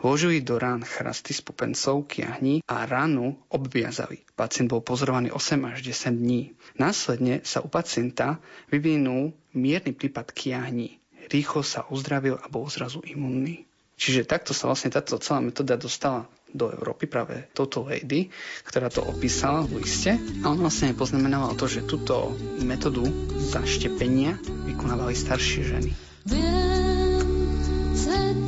[0.00, 4.22] Vložili do rán chrasty z pupencov, kiahní a ránu obviazali.
[4.36, 6.52] Pacient bol pozorovaný 8 až 10 dní.
[6.76, 11.00] Následne sa u pacienta vyvinul mierny prípad kiahní.
[11.32, 13.64] Rýchlo sa uzdravil a bol zrazu imunný.
[13.96, 18.28] Čiže takto sa vlastne táto celá metóda dostala do Európy práve toto lady,
[18.66, 20.18] ktorá to opísala v liste.
[20.44, 23.06] A on vlastne poznamenala to, že túto metódu
[23.38, 24.36] zaštepenia
[24.68, 25.90] vykonávali staršie ženy.
[26.28, 26.81] Viem,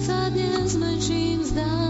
[0.01, 1.84] sa dnes menším zdá.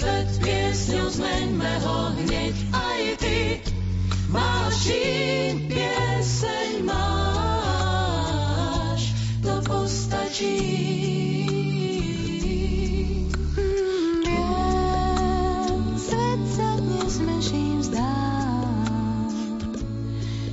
[0.00, 3.60] svet piesňou zmeňme ho hneď aj ty.
[4.32, 5.29] Máš šír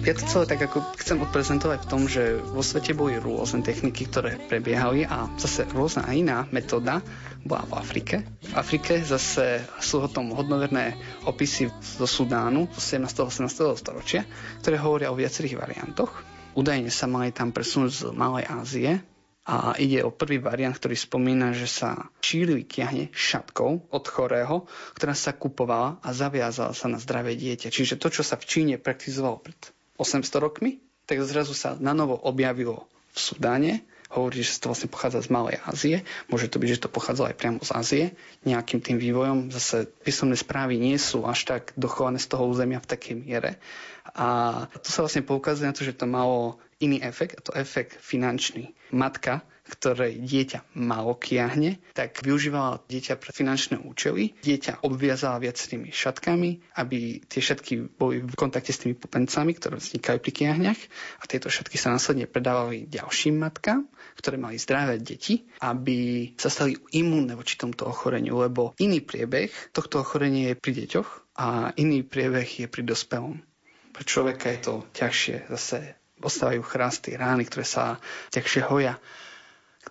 [0.08, 4.08] Ja to celé tak ako chcem odprezentovať v tom, že vo svete boli rôzne techniky,
[4.08, 7.04] ktoré prebiehali a zase rôzna a iná metóda
[7.43, 8.15] bola v Afrike.
[8.39, 10.96] V Afrike zase sú o tom hodnoverné
[11.28, 13.52] opisy zo Sudánu z 17.
[13.52, 13.52] 18.
[13.76, 14.24] storočia,
[14.63, 16.24] ktoré hovoria o viacerých variantoch.
[16.56, 18.91] Údajne sa mali tam presunúť z Malej Ázie,
[19.48, 25.15] a ide o prvý variant, ktorý spomína, že sa šírili kiahne šatkou od chorého, ktorá
[25.15, 27.72] sa kupovala a zaviazala sa na zdravé dieťa.
[27.72, 29.56] Čiže to, čo sa v Číne praktizovalo pred
[29.97, 30.79] 800 rokmi,
[31.10, 33.73] tak zrazu sa na novo objavilo v Sudáne.
[34.07, 35.95] Hovorí, že to vlastne pochádza z Malej Ázie.
[36.31, 38.03] Môže to byť, že to pochádzalo aj priamo z Ázie.
[38.47, 42.88] Nejakým tým vývojom zase písomné správy nie sú až tak dochované z toho územia v
[42.88, 43.60] takej miere.
[44.15, 47.99] A tu sa vlastne poukazuje na to, že to malo iný efekt, a to efekt
[47.99, 48.71] finančný.
[48.95, 54.34] Matka ktorej dieťa malo kiahne, tak využívala dieťa pre finančné účely.
[54.39, 60.17] Dieťa obviazala viacerými šatkami, aby tie šatky boli v kontakte s tými pupencami, ktoré vznikajú
[60.23, 60.82] pri kiahňach
[61.19, 66.80] a tieto šatky sa následne predávali ďalším matkám, ktoré mali zdravé deti, aby sa stali
[66.95, 72.65] imúnne voči tomto ochoreniu, lebo iný priebeh tohto ochorenia je pri deťoch a iný priebeh
[72.65, 73.38] je pri dospelom.
[73.93, 78.01] Pre človeka je to ťažšie, zase ostávajú chrasty, rány, ktoré sa
[78.34, 78.97] ťažšie hoja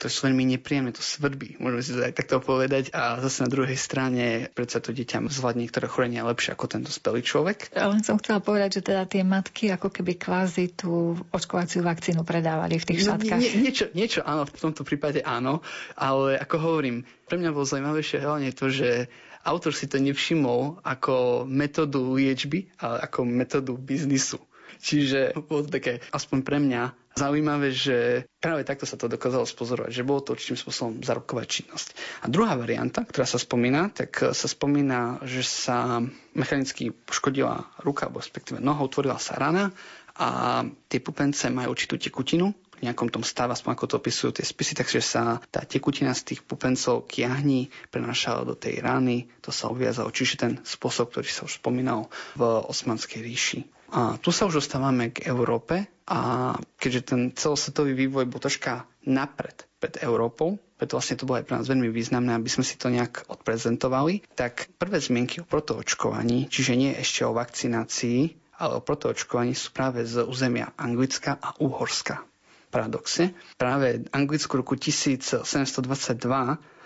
[0.04, 2.92] sú veľmi nepríjemné, to svrbí, môžeme si to aj takto povedať.
[2.92, 7.24] A zase na druhej strane predsa to dieťa zvládne niektoré chorenia lepšie ako ten dospelý
[7.24, 7.72] človek.
[7.72, 12.22] Ja len som chcela povedať, že teda tie matky ako keby kvázi tú očkovaciu vakcínu
[12.28, 13.40] predávali v tých no, šatkách.
[13.40, 15.64] Nie, niečo, niečo áno, v tomto prípade áno,
[15.96, 19.08] ale ako hovorím, pre mňa bolo zaujímavejšie hlavne to, že
[19.46, 24.42] autor si to nevšimol ako metódu liečby, ale ako metódu biznisu.
[24.76, 26.82] Čiže bolo to také, aspoň pre mňa,
[27.16, 31.96] zaujímavé, že práve takto sa to dokázalo spozorovať, že bolo to určitým spôsobom zárobková činnosť.
[32.22, 36.04] A druhá varianta, ktorá sa spomína, tak sa spomína, že sa
[36.36, 39.72] mechanicky poškodila ruka, alebo respektíve noha, utvorila sa rana
[40.16, 44.44] a tie pupence majú určitú tekutinu, v nejakom tom stave, aspoň ako to opisujú tie
[44.44, 49.72] spisy, takže sa tá tekutina z tých pupencov kiahní prenášala do tej rany, to sa
[49.72, 50.12] obviazalo.
[50.12, 53.60] Čiže ten spôsob, ktorý sa už spomínal v Osmanskej ríši.
[53.88, 59.66] A tu sa už dostávame k Európe a keďže ten celosvetový vývoj bol troška napred
[59.76, 62.88] pred Európou, preto vlastne to bolo aj pre nás veľmi významné, aby sme si to
[62.88, 68.18] nejak odprezentovali, tak prvé zmienky o protoočkovaní, čiže nie ešte o vakcinácii,
[68.56, 72.24] ale o protoočkovaní sú práve z územia Anglicka a Uhorska.
[72.66, 75.46] Paradoxne, práve Anglickú roku 1722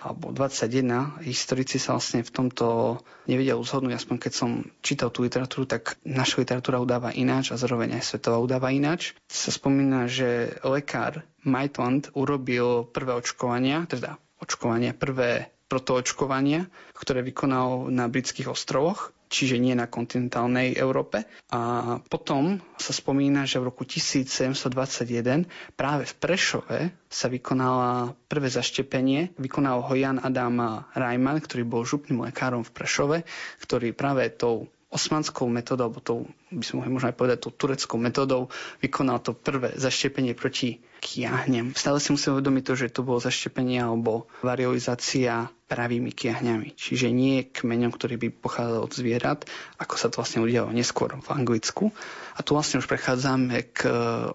[0.01, 5.69] alebo 21 historici sa vlastne v tomto nevedia uzhodnúť, aspoň keď som čítal tú literatúru,
[5.69, 9.13] tak naša literatúra udáva ináč a zároveň aj svetová udáva ináč.
[9.29, 18.11] Sa spomína, že lekár Maitland urobil prvé očkovania, teda očkovania, prvé protoočkovania, ktoré vykonal na
[18.11, 21.23] britských ostrovoch čiže nie na kontinentálnej Európe.
[21.49, 21.61] A
[22.03, 29.39] potom sa spomína, že v roku 1721 práve v Prešove sa vykonala prvé zaštepenie.
[29.39, 30.59] Vykonal ho Jan Adam
[30.93, 33.19] Reimann, ktorý bol župným lekárom v Prešove,
[33.63, 37.95] ktorý práve tou osmanskou metódou, alebo tou, by sme mohli možno aj povedať, tou tureckou
[37.95, 38.51] metódou
[38.83, 41.73] vykonal to prvé zaštepenie proti kiahnem.
[41.79, 46.75] Stále si musíme uvedomiť to, že to bolo zaštepenie alebo variolizácia pravými kiahňami.
[46.75, 49.47] Čiže nie kmeňom, ktorý by pochádzal od zvierat,
[49.79, 51.95] ako sa to vlastne udialo neskôr v Anglicku.
[52.35, 53.87] A tu vlastne už prechádzame k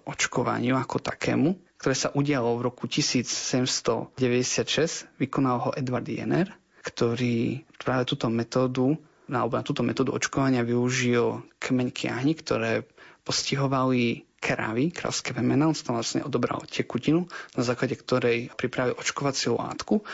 [0.07, 4.15] očkovaniu ako takému, ktoré sa udialo v roku 1796.
[5.19, 6.47] Vykonal ho Edward Jenner,
[6.79, 12.85] ktorý práve túto metódu na, na túto metódu očkovania využil kmeň kiahni, ktoré
[13.25, 17.25] postihovali kravy, kravské vemena, on tam vlastne odobral tekutinu,
[17.57, 20.05] na základe ktorej pripravil očkovaciu látku,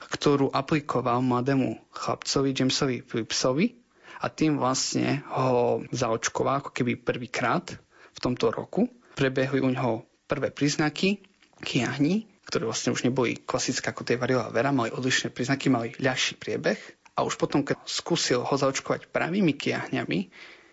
[0.00, 3.76] ktorú aplikoval mladému chlapcovi Jamesovi Phillipsovi.
[4.24, 7.76] A tým vlastne ho zaočkoval ako keby prvýkrát
[8.16, 8.88] v tomto roku.
[9.20, 11.20] Prebehli u neho prvé príznaky
[11.60, 16.40] kiahni, ktoré vlastne už neboli klasické ako tej variola vera, mali odlišné príznaky, mali ľahší
[16.40, 16.80] priebeh
[17.14, 20.28] a už potom, keď skúsil ho zaočkovať pravými kiahňami,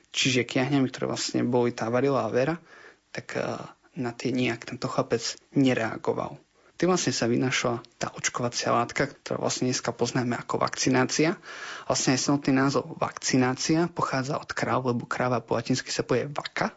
[0.09, 2.57] čiže kiahňami, ktoré vlastne boli tá varila vera,
[3.13, 3.45] tak eh,
[3.95, 5.21] na tie nejak tento chlapec
[5.53, 6.41] nereagoval.
[6.81, 11.37] Tým vlastne sa vynašla tá očkovacia látka, ktorá vlastne dneska poznáme ako vakcinácia.
[11.85, 16.73] Vlastne aj samotný názov vakcinácia pochádza od kráv, lebo kráva po latinsky sa povie vaka.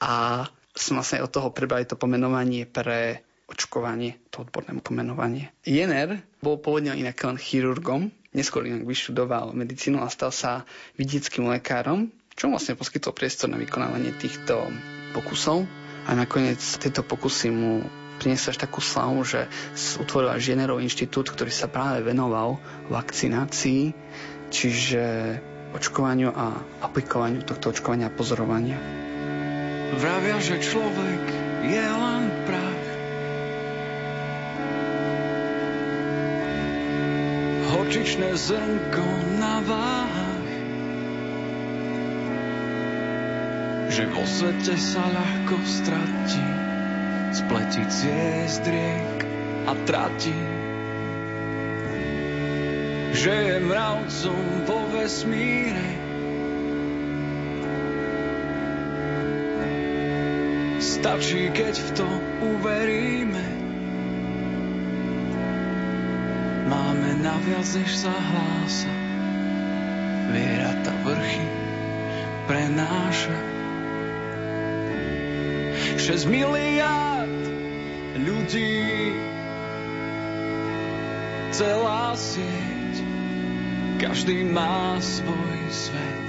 [0.00, 5.52] A sme vlastne od toho prebrali to pomenovanie pre očkovanie, to odborné pomenovanie.
[5.68, 10.64] Jenner bol pôvodne inak len chirurgom, Neskôr inak vyštudoval medicínu a stal sa
[10.96, 14.72] vidieckým lekárom, čo vlastne poskytol priestor na vykonávanie týchto
[15.12, 15.68] pokusov.
[16.08, 17.84] A nakoniec tieto pokusy mu
[18.16, 19.46] priniesli až takú slavu, že
[20.00, 22.56] utvoril až Jennerov inštitút, ktorý sa práve venoval
[22.88, 23.92] vakcinácii,
[24.48, 25.04] čiže
[25.76, 28.80] očkovaniu a aplikovaniu tohto očkovania a pozorovania.
[29.92, 31.22] Vravia, že človek
[31.68, 32.31] je len
[37.92, 39.04] horčičné zrnko
[39.36, 40.48] na váhach.
[43.92, 46.48] Že vo svete sa ľahko stratí,
[47.36, 49.28] spletí ciest riek
[49.68, 50.32] a trati.
[53.12, 56.00] Že je mravcom vo vesmíre,
[60.80, 62.08] Stačí, keď v to
[62.40, 63.61] uveríme.
[67.22, 68.90] Máme naviac, než sa hlása.
[70.34, 71.46] Viera ta vrchy
[72.50, 73.38] prenáša.
[76.02, 77.30] 6 miliard
[78.18, 79.14] ľudí,
[81.54, 82.94] celá sieť,
[84.02, 86.28] každý má svoj svet.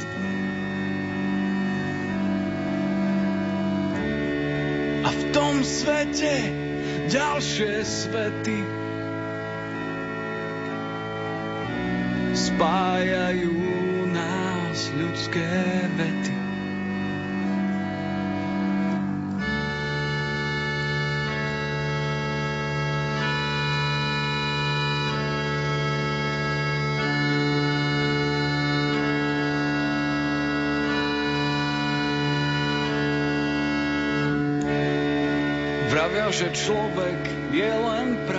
[5.02, 6.54] A v tom svete
[7.10, 8.82] ďalšie svety
[12.94, 13.58] spájajú
[14.14, 15.50] nás ľudské
[15.98, 16.36] vety.
[35.89, 37.22] Vravia, že človek
[37.58, 38.32] je len prach.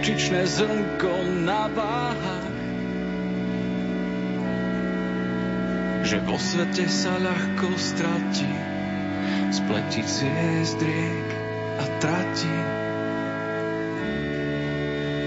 [0.00, 2.56] Hočičné zrnko na váhach.
[6.08, 8.48] Že vo svete sa ľahko stratí,
[9.52, 11.28] spletí ciest riek
[11.76, 12.58] a tratí.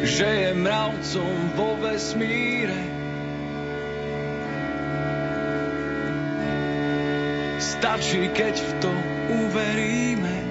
[0.09, 2.82] Že je mravcom vo vesmíre,
[7.61, 8.93] Stačí, keď v to
[9.38, 10.43] uveríme.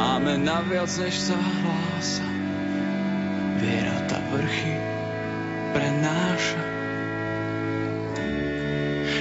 [0.00, 2.24] Máme naviac, než sa hlása.
[3.60, 4.80] Viera tá vrchy
[5.76, 6.64] prenáša.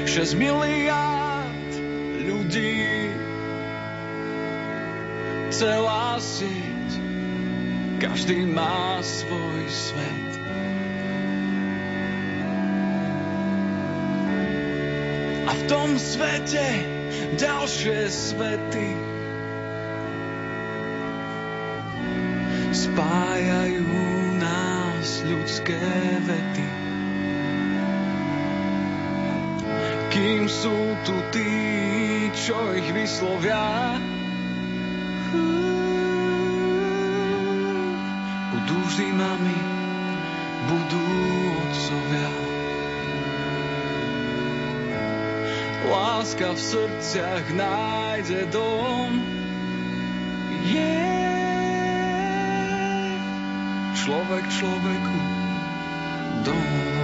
[0.08, 1.72] 6 miliárd
[2.24, 3.12] ľudí,
[5.52, 6.90] celá sieť,
[8.00, 10.32] každý má svoj svet.
[15.44, 16.88] A v tom svete
[17.36, 19.09] ďalšie svety
[25.70, 26.68] ľudské vety.
[30.10, 31.54] Kým sú tu tí,
[32.34, 34.02] čo ich vyslovia,
[38.50, 39.60] budú vždy mami,
[40.66, 41.06] budú
[41.54, 42.32] otcovia.
[45.90, 49.10] láska v srdciach nájde dom.
[50.70, 51.10] Yeah.
[53.98, 55.39] Človek človeku
[56.50, 56.99] domov.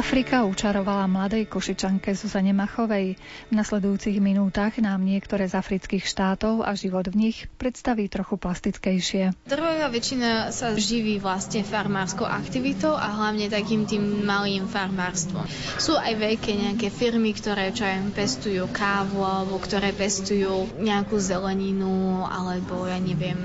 [0.00, 3.20] Afrika učarovala mladej košičanke Zuzane Machovej.
[3.20, 9.36] V nasledujúcich minútach nám niektoré z afrických štátov a život v nich predstaví trochu plastickejšie.
[9.44, 15.44] Drvová väčšina sa živí vlastne farmárskou aktivitou a hlavne takým tým malým farmárstvom.
[15.76, 22.24] Sú aj veľké nejaké firmy, ktoré čo aj pestujú kávu alebo ktoré pestujú nejakú zeleninu
[22.24, 23.36] alebo ja neviem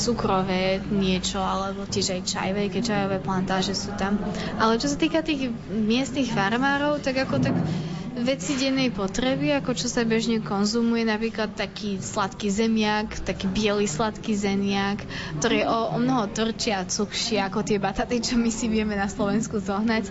[0.00, 4.16] cukrové niečo alebo tiež aj čaj, veľké čajové plantáže sú tam.
[4.56, 5.52] Ale čo sa týka tých
[5.98, 7.54] miestnych farmárov, tak ako tak
[8.22, 14.38] veci dennej potreby, ako čo sa bežne konzumuje, napríklad taký sladký zemiak, taký biely sladký
[14.38, 15.02] zemiak,
[15.42, 18.94] ktorý je o, o mnoho tvrdší a cukší ako tie bataty, čo my si vieme
[18.94, 20.10] na Slovensku zohnať.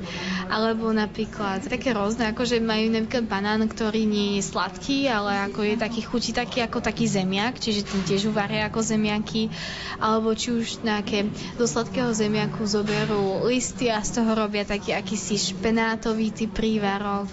[0.52, 5.64] Alebo napríklad také rôzne, ako že majú napríklad banán, ktorý nie je sladký, ale ako
[5.64, 9.48] je taký chutí taký ako taký zemiak, čiže tým tiež uvaria ako zemiaky.
[9.98, 15.40] Alebo či už nejaké do sladkého zemiaku zoberú listy a z toho robia taký akýsi
[15.40, 17.30] špenátový typ prívarok.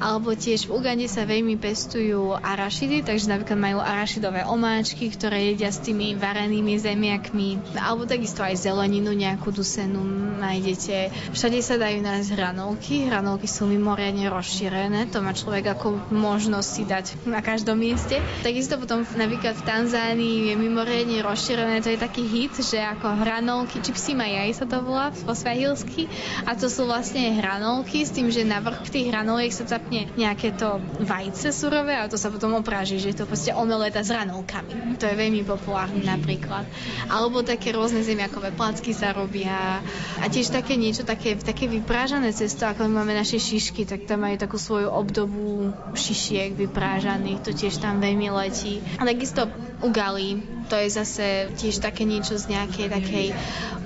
[0.00, 5.52] Ale alebo tiež v Ugande sa veľmi pestujú arašidy, takže napríklad majú arašidové omáčky, ktoré
[5.52, 10.00] jedia s tými varenými zemiakmi, alebo takisto aj zeleninu nejakú dusenú
[10.40, 11.12] nájdete.
[11.36, 16.82] Všade sa dajú nájsť hranolky, hranolky sú mimoriadne rozšírené, to má človek ako možnosť si
[16.88, 18.16] dať na každom mieste.
[18.40, 23.84] Takisto potom napríklad v Tanzánii je mimoriadne rozšírené, to je taký hit, že ako hranolky,
[23.84, 26.08] čipsy majaj sa to volá po svahilsky.
[26.48, 30.54] A to sú vlastne hranolky s tým, že na vrch tých hranoliek sa zapne nejaké
[30.54, 34.96] to vajce surové a to sa potom opráži, že to proste omeleta s ranolkami.
[34.96, 36.64] To je veľmi populárne napríklad.
[37.10, 39.82] Alebo také rôzne zemiakové placky sa robia
[40.22, 44.36] a tiež také niečo, také, také vyprážané cesto, ako máme naše šišky, tak tam majú
[44.38, 48.80] takú svoju obdobu šišiek vyprážaných, to tiež tam veľmi letí.
[48.96, 49.50] A takisto
[49.84, 53.26] ugali, to je zase tiež také niečo z nejakej takej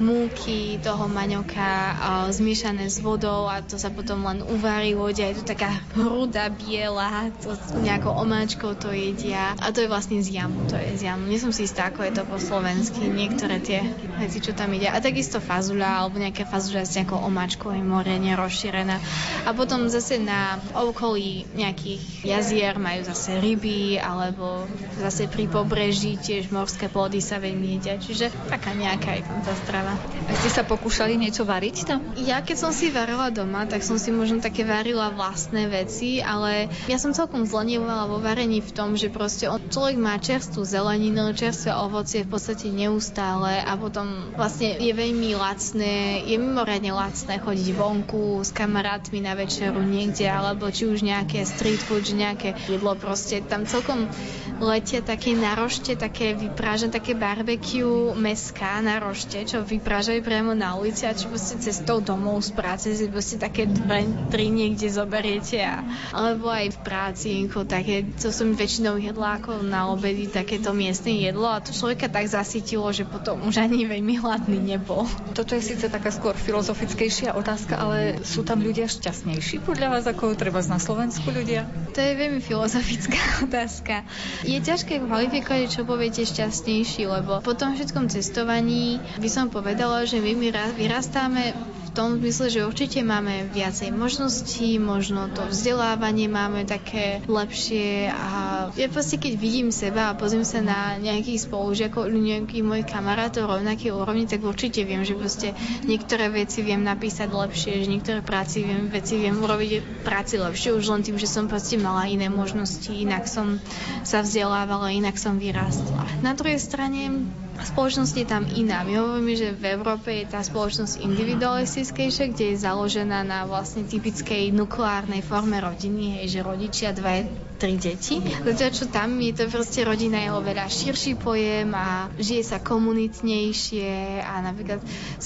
[0.00, 1.98] múky toho maňoka
[2.32, 5.20] zmiešané s vodou a to sa potom len uvarí v vode.
[5.20, 9.52] Je to taká ruda biela, to nejakou omáčkou to jedia.
[9.60, 11.28] A to je vlastne z jamu, to je z jamu.
[11.28, 13.84] Nie som si istá, ako je to po slovensky, niektoré tie
[14.16, 14.88] veci, čo tam ide.
[14.88, 18.96] A takisto fazula, alebo nejaká fazula s nejakou omáčkou je morene rozšírená.
[19.44, 24.64] A potom zase na okolí nejakých jazier majú zase ryby, alebo
[24.96, 25.79] zase pri pobreží
[26.20, 27.96] tiež morské plody sa veľmi jedia.
[27.96, 29.96] Čiže taká nejaká je tam tá strava.
[30.28, 32.04] A ste sa pokúšali niečo variť tam?
[32.20, 36.68] Ja keď som si varila doma, tak som si možno také varila vlastné veci, ale
[36.90, 41.72] ja som celkom zlenivovala vo varení v tom, že proste človek má čerstvú zeleninu, čerstvé
[41.72, 48.42] ovocie v podstate neustále a potom vlastne je veľmi lacné, je mimoriadne lacné chodiť vonku
[48.42, 53.38] s kamarátmi na večeru niekde, alebo či už nejaké street food, nejaké jedlo proste.
[53.46, 54.10] Tam celkom
[54.58, 55.32] letia také
[55.70, 61.30] narošte, také vyprážané, také barbecue meská na rošte, čo vyprážajú priamo na ulici a čo
[61.30, 64.02] proste cestou domov z práce si proste také dve,
[64.34, 69.62] tri niekde zoberiete a, alebo aj v práci, ako také, to som väčšinou jedla ako
[69.62, 74.18] na obedy, takéto miestne jedlo a to človeka tak zasytilo, že potom už ani veľmi
[74.18, 75.06] hladný nebol.
[75.38, 80.34] Toto je síce taká skôr filozofickejšia otázka, ale sú tam ľudia šťastnejší podľa vás ako
[80.34, 81.62] treba na Slovensku ľudia?
[81.94, 84.02] To je veľmi filozofická otázka.
[84.42, 90.22] Je ťažké kvalifikovať, čo poviete šťastnejší, lebo po tom všetkom cestovaní by som povedala, že
[90.22, 90.32] my
[90.78, 91.56] vyrastáme
[91.90, 98.30] v tom zmysle, že určite máme viacej možností, možno to vzdelávanie máme také lepšie a
[98.78, 103.90] ja proste keď vidím seba a pozriem sa na nejakých spolužiakov, nejakých mojich kamarátov rovnaké
[103.90, 105.50] úrovni, tak určite viem, že proste
[105.82, 110.86] niektoré veci viem napísať lepšie, že niektoré práci viem, veci viem urobiť práci lepšie už
[110.94, 113.58] len tým, že som proste mala iné možnosti, inak som
[114.06, 116.06] sa vzdelávala, inak som vyrástla.
[116.22, 117.26] Na druhej strane
[117.64, 118.82] spoločnosť je tam iná.
[118.82, 124.50] My hovoríme, že v Európe je tá spoločnosť individualistickejšia, kde je založená na vlastne typickej
[124.56, 127.28] nukleárnej forme rodiny, hej, že rodičia dve,
[127.60, 128.18] tri deti.
[128.44, 134.40] Zatiaľ tam je to proste rodina je oveľa širší pojem a žije sa komunitnejšie a
[134.40, 134.80] napríklad
[135.20, 135.24] v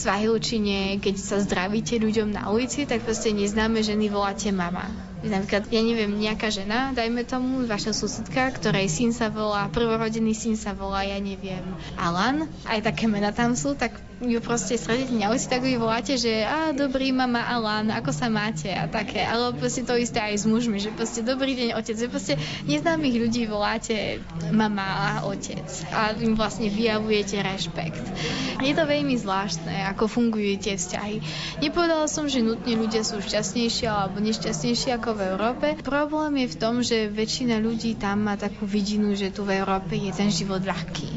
[0.99, 6.13] keď sa zdravíte ľuďom na ulici, tak proste neznáme ženy voláte mama Napríklad, ja neviem,
[6.21, 11.17] nejaká žena, dajme tomu, vaša susedka, ktorej syn sa volá, prvorodený syn sa volá, ja
[11.17, 11.65] neviem,
[11.97, 16.15] Alan, aj také mená tam sú, tak ju proste stretnete na ulici, tak vy voláte,
[16.15, 19.25] že a dobrý mama Alan, ako sa máte a také.
[19.27, 22.35] Ale proste to isté aj s mužmi, že proste dobrý deň otec, že proste
[22.69, 24.23] neznámych ľudí voláte
[24.55, 28.05] mama a otec a im vlastne vyjavujete rešpekt.
[28.63, 31.19] Je to veľmi zvláštne, ako fungujú tie vzťahy.
[31.59, 35.67] Nepovedala som, že nutne ľudia sú šťastnejší alebo nešťastnejší ako v Európe.
[35.83, 39.99] Problém je v tom, že väčšina ľudí tam má takú vidinu, že tu v Európe
[39.99, 41.11] je ten život ľahký.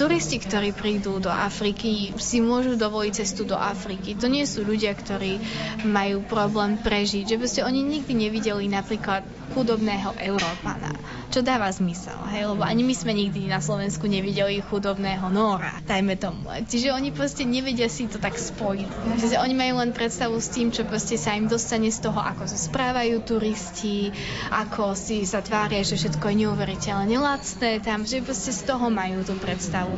[0.00, 4.16] Turisti, ktorí prídu do Afriky, si môžu dovoliť cestu do Afriky.
[4.16, 5.38] To nie sú ľudia, ktorí
[5.84, 7.36] majú problém prežiť.
[7.36, 10.94] Že proste oni nikdy nevideli napríklad chudobného Európana.
[11.30, 12.50] Čo dáva zmysel, hej?
[12.50, 16.50] Lebo ani my sme nikdy na Slovensku nevideli chudobného Nóra, dajme tomu.
[16.66, 18.90] Čiže oni proste nevedia si to tak spojiť.
[19.18, 22.50] Čiže oni majú len predstavu s tým, čo proste sa im dostane z toho, ako
[22.50, 24.10] sa správajú turisti,
[24.50, 29.22] ako si sa tvária, že všetko je neuveriteľne lacné tam, že proste z toho majú
[29.22, 29.94] tú predstavu.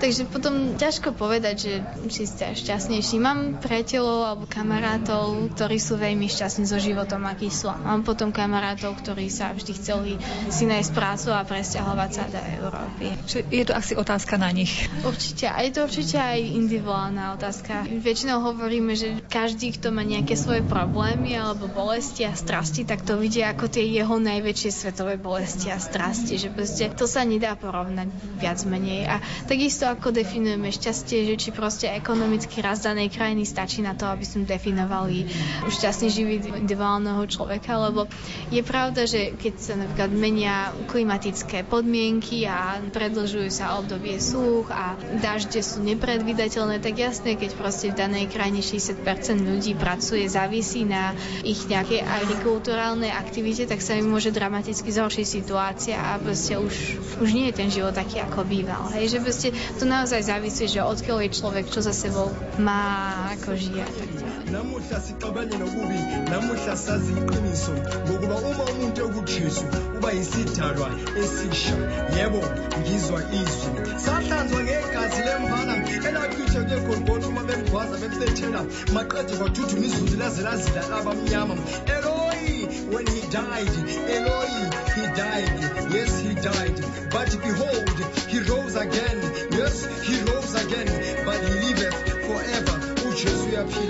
[0.00, 1.72] Takže potom ťažko povedať, že
[2.10, 3.16] či ste šťastnejší.
[3.22, 7.70] Mám priateľov alebo kamarátov, ktorí sú veľmi šťastní so životom, aký sú.
[7.70, 10.12] Mám potom kamarátov, ktorí sa vždy chceli
[10.50, 13.06] si nájsť prácu a presťahovať sa do Európy.
[13.26, 14.90] Čiže je to asi otázka na nich.
[15.06, 15.46] Určite.
[15.46, 17.86] A je to určite aj individuálna otázka.
[17.86, 23.16] Väčšinou hovoríme, že každý, kto má nejaké svoje problémy alebo bolesti a strasti, tak to
[23.16, 26.36] vidie ako tie jeho najväčšie svetové bolesti a strasti.
[26.36, 28.10] Že proste to sa nedá porovnať
[28.42, 29.06] viac menej.
[29.06, 34.08] A takisto ako definujeme šťastie, že či proste ekonomický rast danej krajiny stačí na to,
[34.10, 35.30] aby sme definovali
[35.70, 38.10] šťastný živý individuálneho človeka, lebo
[38.50, 44.96] je pravda, že keď sa napríklad menia klimatické podmienky a predlžujú sa obdobie súch a
[45.20, 49.04] dažde sú nepredvydateľné, tak jasné, keď proste v danej krajine 60%
[49.44, 51.12] ľudí pracuje, závisí na
[51.44, 56.74] ich nejakej agrikulturálnej aktivite, tak sa im môže dramaticky zhoršiť situácia a proste už,
[57.20, 58.88] už nie je ten život taký, ako býval.
[58.96, 63.56] Hej, že proste to naozaj závisí, že odkiaľ je človek, čo za sebou má, ako
[63.56, 63.84] žije.
[69.98, 70.88] uba yisidalwa
[71.22, 71.76] esisha.
[72.16, 72.40] Yebo
[72.80, 73.70] ngizwa izwi.
[74.04, 75.74] Sahlanzwa ngegazi lemvana
[77.26, 77.96] uma bemgwaza
[78.92, 79.34] maqede
[81.86, 83.74] eloi when he died
[84.16, 84.54] eloi
[84.94, 85.58] he died.
[85.94, 86.76] Yes he died.
[87.10, 87.88] But behold
[88.28, 89.20] he rose again.
[89.52, 90.29] Yes he rose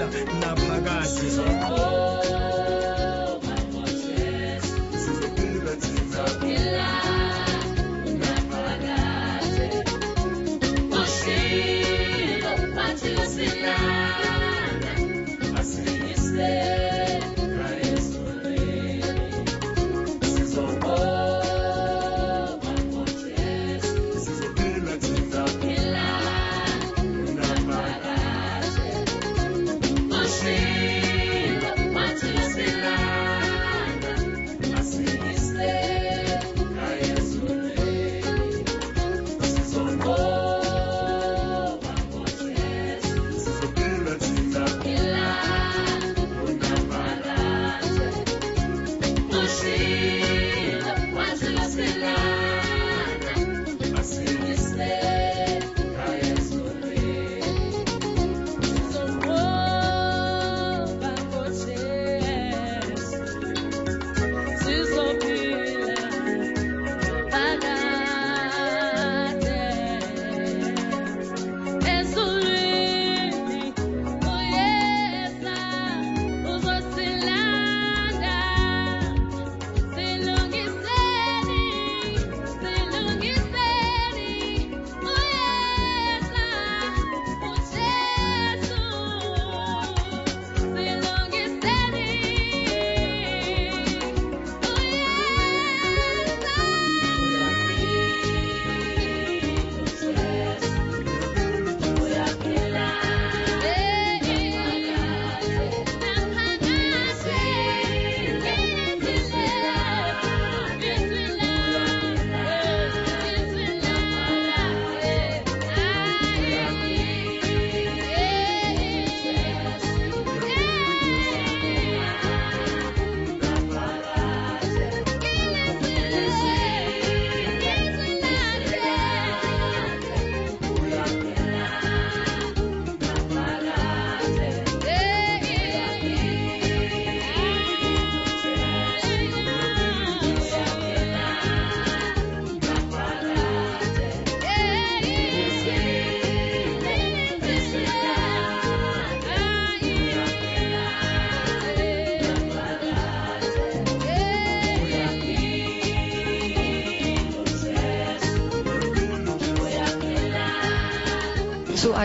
[0.01, 2.00] Nabagati.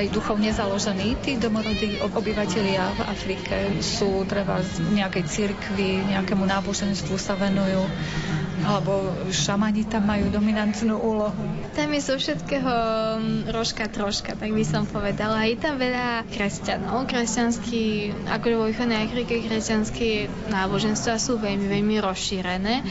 [0.05, 3.55] Aj duchovne založení tí domorodí obyvateľia v Afrike?
[3.81, 7.89] Sú treba z nejakej cirkvi, nejakému náboženstvu sa venujú?
[8.65, 11.43] Alebo šamani tam majú dominantnú úlohu?
[11.77, 12.73] Tam je zo všetkého
[13.21, 15.45] mm, rožka troška, tak by som povedala.
[15.45, 17.05] Je tam veľa kresťanov.
[17.05, 22.81] Kresťanský, ako vo východnej Afrike, kresťanské náboženstva sú veľmi, veľmi rozšírené.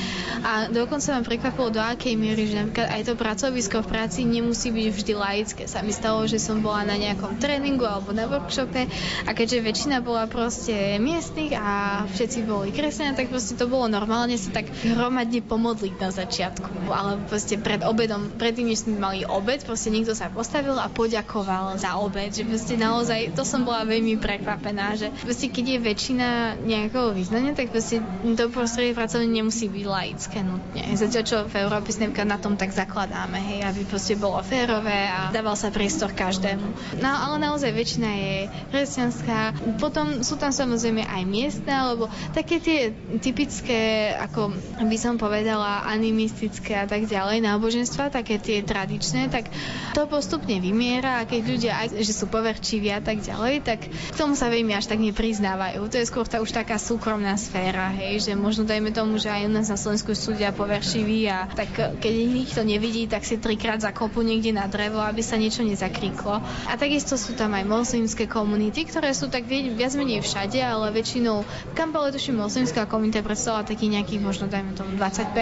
[0.47, 4.71] A dokonca ma prekvapilo, do akej miery, že napríklad aj to pracovisko v práci nemusí
[4.71, 5.63] byť vždy laické.
[5.67, 8.87] Sa mi stalo, že som bola na nejakom tréningu alebo na workshope
[9.27, 14.39] a keďže väčšina bola proste miestnych a všetci boli kresťania, tak proste to bolo normálne
[14.39, 16.93] sa tak hromadne pomôcť pomodliť na začiatku.
[16.93, 21.81] Ale proste pred obedom, predtým, než sme mali obed, proste niekto sa postavil a poďakoval
[21.81, 22.37] za obed.
[22.37, 26.29] Že proste naozaj, to som bola veľmi prekvapená, že proste keď je väčšina
[26.61, 28.05] nejakého význania, tak proste
[28.37, 30.85] to prostredie pracovne nemusí byť laické nutne.
[30.93, 31.89] Zatiaľ, čo v Európe
[32.29, 37.01] na tom tak zakladáme, hej, aby proste bolo férové a dával sa priestor každému.
[37.01, 38.35] No ale naozaj väčšina je
[38.69, 39.39] kresťanská.
[39.81, 42.93] Potom sú tam samozrejme aj miestne, alebo také tie
[43.25, 44.53] typické, ako
[44.85, 49.47] by som povedal, veľa animistické a tak ďalej náboženstva, také tie tradičné, tak
[49.95, 54.17] to postupne vymiera a keď ľudia aj, že sú poverčiví a tak ďalej, tak k
[54.19, 55.87] tomu sa veľmi až tak nepriznávajú.
[55.87, 59.47] To je skôr tá už taká súkromná sféra, hej, že možno dajme tomu, že aj
[59.47, 61.71] u nás na Slovensku súdia poverčiví a tak
[62.03, 66.43] keď nikto nevidí, tak si trikrát zakopu niekde na drevo, aby sa niečo nezakríklo.
[66.67, 71.47] A takisto sú tam aj moslimské komunity, ktoré sú tak viac menej všade, ale väčšinou
[71.47, 75.34] v Kampale tuším moslimská komunita predstavila taký nejaký možno dajme tomu 20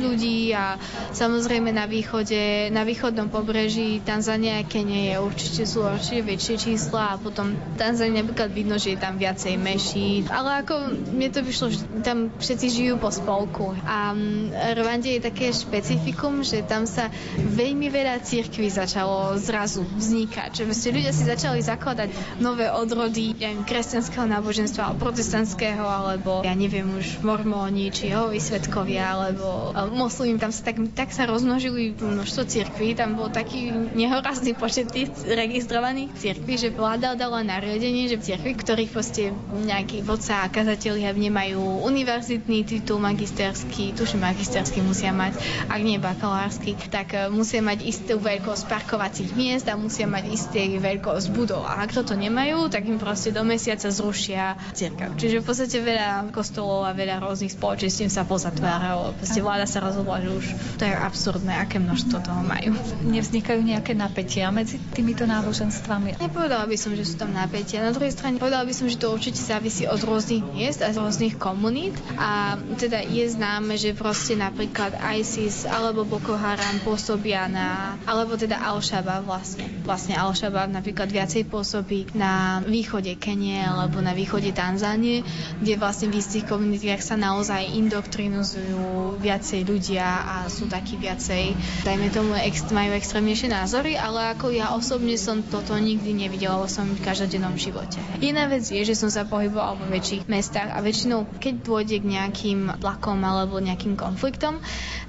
[0.00, 0.80] ľudí a
[1.12, 7.20] samozrejme na východe, na východnom pobreží Tanzania Kenia je určite sú určite väčšie čísla a
[7.20, 10.26] potom Tanzania napríklad vidno, že je tam viacej meší.
[10.30, 10.74] Ale ako
[11.14, 13.76] mne to vyšlo, že tam všetci žijú po spolku.
[13.86, 20.62] A mm, Rwande je také špecifikum, že tam sa veľmi veľa církví začalo zrazu vznikať.
[20.62, 22.08] Že vlastne ľudia si začali zakladať
[22.42, 29.16] nové odrody ja neviem, kresťanského náboženstva, protestantského, alebo ja neviem už mormóni, či jeho svetkovia,
[29.16, 29.39] alebo
[29.90, 35.10] moslimi, tam sa tak, tak sa rozmnožili množstvo cirkví, tam bol taký nehorazný počet tých
[35.24, 41.84] registrovaných cirkví, že vláda dala nariadenie, že cirkví, ktorých proste nejakí vodca a kazatelia nemajú
[41.86, 45.36] univerzitný titul magisterský, tuším magisterský musia mať,
[45.68, 50.76] ak nie bakalársky, tak e, musia mať istú veľkosť parkovacích miest a musia mať istý
[50.78, 51.64] veľkosť budov.
[51.66, 55.16] A ak toto nemajú, tak im proste do mesiaca zrušia cirkev.
[55.16, 59.14] Čiže v podstate veľa kostolov a veľa rôznych spoločenstiev sa pozatváralo.
[59.30, 62.74] Proste vláda sa rozhodla, že už to je absurdné, aké množstvo toho majú.
[63.06, 66.18] Nevznikajú nejaké napätia medzi týmito náboženstvami?
[66.18, 67.78] Nepovedala by som, že sú tam napätia.
[67.78, 70.98] Na druhej strane povedala by som, že to určite závisí od rôznych miest a z
[70.98, 71.94] rôznych komunít.
[72.18, 78.58] A teda je známe, že proste napríklad ISIS alebo Boko Haram pôsobia na, alebo teda
[78.58, 79.70] Al-Shabaab vlastne.
[79.86, 85.22] Vlastne Al-Shabaab napríklad viacej pôsobí na východe Kenie alebo na východe Tanzánie,
[85.62, 91.54] kde vlastne v istých komunitách sa naozaj indoktrinuzujú viacej ľudia a sú takí viacej,
[91.84, 96.66] dajme tomu, ex, majú extrémnejšie názory, ale ako ja osobne som toto nikdy nevidela vo
[96.66, 98.00] svojom každodennom živote.
[98.24, 102.10] Iná vec je, že som sa pohybovala vo väčších mestách a väčšinou, keď dôjde k
[102.16, 104.64] nejakým tlakom alebo nejakým konfliktom,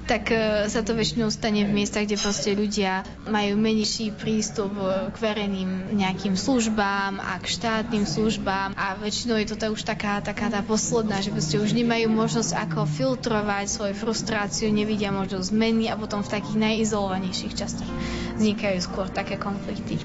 [0.06, 5.14] tak e, sa to väčšinou stane v miestach, kde proste ľudia majú menší prístup e,
[5.14, 10.50] k verejným nejakým službám a k štátnym službám a väčšinou je to už taká, taká
[10.50, 15.94] tá posledná, že proste už nemajú možnosť ako filtrovať svoju frustráciu, nevidia možnosť zmeny a
[15.94, 17.90] potom v takých najizolovanejších častoch
[18.34, 20.02] vznikajú skôr také konflikty.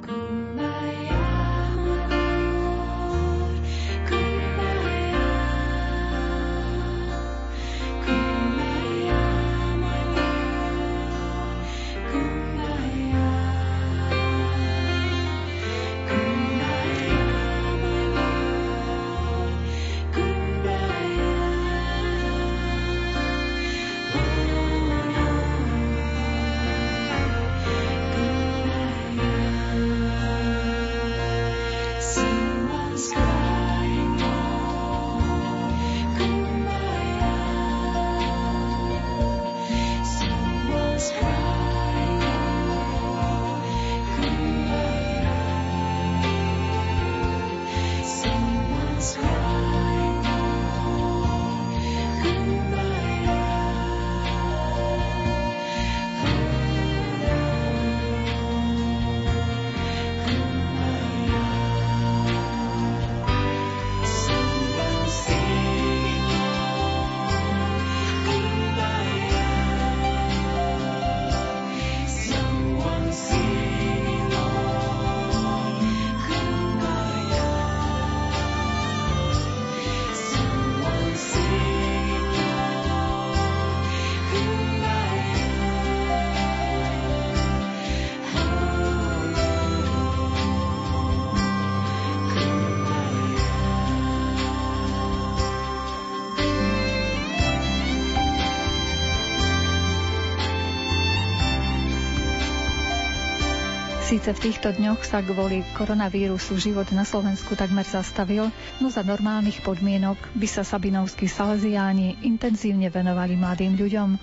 [104.17, 108.49] Síce v týchto dňoch sa kvôli koronavírusu život na Slovensku takmer zastavil,
[108.81, 114.17] no za normálnych podmienok by sa sabinovskí salesiáni intenzívne venovali mladým ľuďom.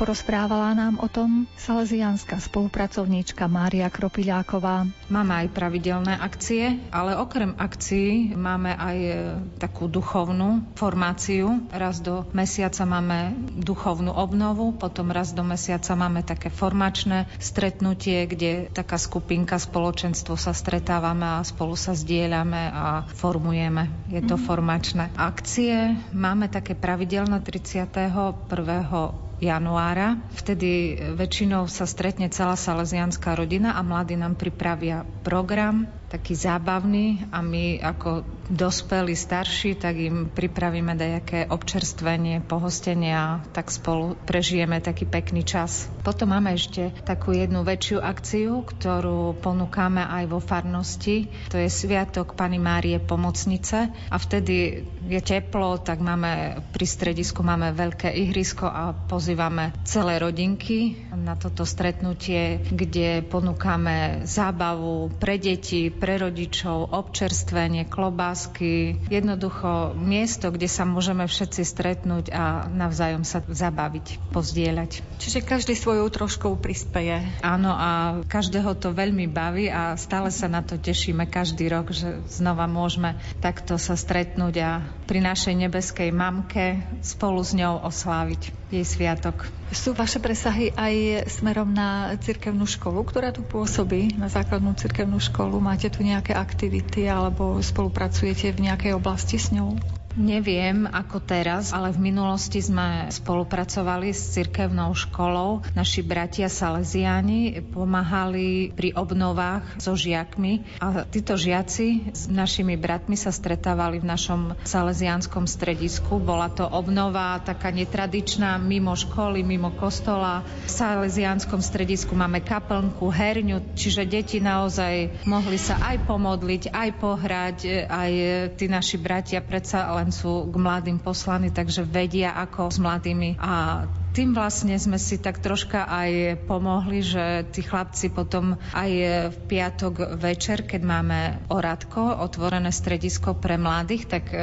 [0.00, 4.88] Porozprávala nám o tom salesiánska spolupracovníčka Mária Kropiľáková.
[5.12, 9.12] Máme aj pravidelné akcie, ale okrem akcií máme aj e,
[9.60, 11.68] takú duchovnú formáciu.
[11.68, 18.72] Raz do mesiaca máme duchovnú obnovu, potom raz do mesiaca máme také formačné stretnutie, kde
[18.72, 24.08] taká skupinka, spoločenstvo sa stretávame a spolu sa zdieľame a formujeme.
[24.08, 24.48] Je to mm-hmm.
[24.48, 25.04] formačné.
[25.20, 30.20] Akcie máme také pravidelné 31 januára.
[30.36, 37.38] Vtedy väčšinou sa stretne celá salesianská rodina a mladí nám pripravia program, taký zábavný a
[37.38, 45.06] my ako dospelí, starší, tak im pripravíme dajaké občerstvenie, pohostenie a tak spolu prežijeme taký
[45.06, 45.86] pekný čas.
[46.02, 51.30] Potom máme ešte takú jednu väčšiu akciu, ktorú ponúkame aj vo farnosti.
[51.54, 57.70] To je Sviatok Pani Márie Pomocnice a vtedy je teplo, tak máme pri stredisku máme
[57.70, 66.16] veľké ihrisko a pozývame celé rodinky na toto stretnutie, kde ponúkame zábavu pre deti, pre
[66.16, 68.96] rodičov, občerstvenie, klobásky.
[69.12, 75.04] Jednoducho miesto, kde sa môžeme všetci stretnúť a navzájom sa zabaviť, pozdieľať.
[75.20, 77.20] Čiže každý svojou troškou prispeje.
[77.44, 82.24] Áno a každého to veľmi baví a stále sa na to tešíme každý rok, že
[82.32, 84.70] znova môžeme takto sa stretnúť a
[85.04, 89.50] pri našej nebeskej mamke spolu s ňou osláviť jej sviatok.
[89.74, 95.58] Sú vaše presahy aj smerom na cirkevnú školu, ktorá tu pôsobí, na základnú cirkevnú školu?
[95.58, 99.99] Máte tu nejaké aktivity alebo spolupracujete v nejakej oblasti s ňou?
[100.18, 105.62] Neviem ako teraz, ale v minulosti sme spolupracovali s cirkevnou školou.
[105.78, 113.30] Naši bratia Salesiáni pomáhali pri obnovách so žiakmi a títo žiaci s našimi bratmi sa
[113.30, 116.18] stretávali v našom salesiánskom stredisku.
[116.18, 120.42] Bola to obnova taká netradičná mimo školy, mimo kostola.
[120.66, 127.58] V salesiánskom stredisku máme kaplnku, herňu, čiže deti naozaj mohli sa aj pomodliť, aj pohrať,
[127.86, 128.12] aj
[128.58, 133.86] tí naši bratia predsa len sú k mladým poslaní, takže vedia ako s mladými a
[134.10, 138.90] tým vlastne sme si tak troška aj pomohli, že tí chlapci potom aj
[139.30, 144.36] v piatok večer, keď máme oradko, otvorené stredisko pre mladých, tak e,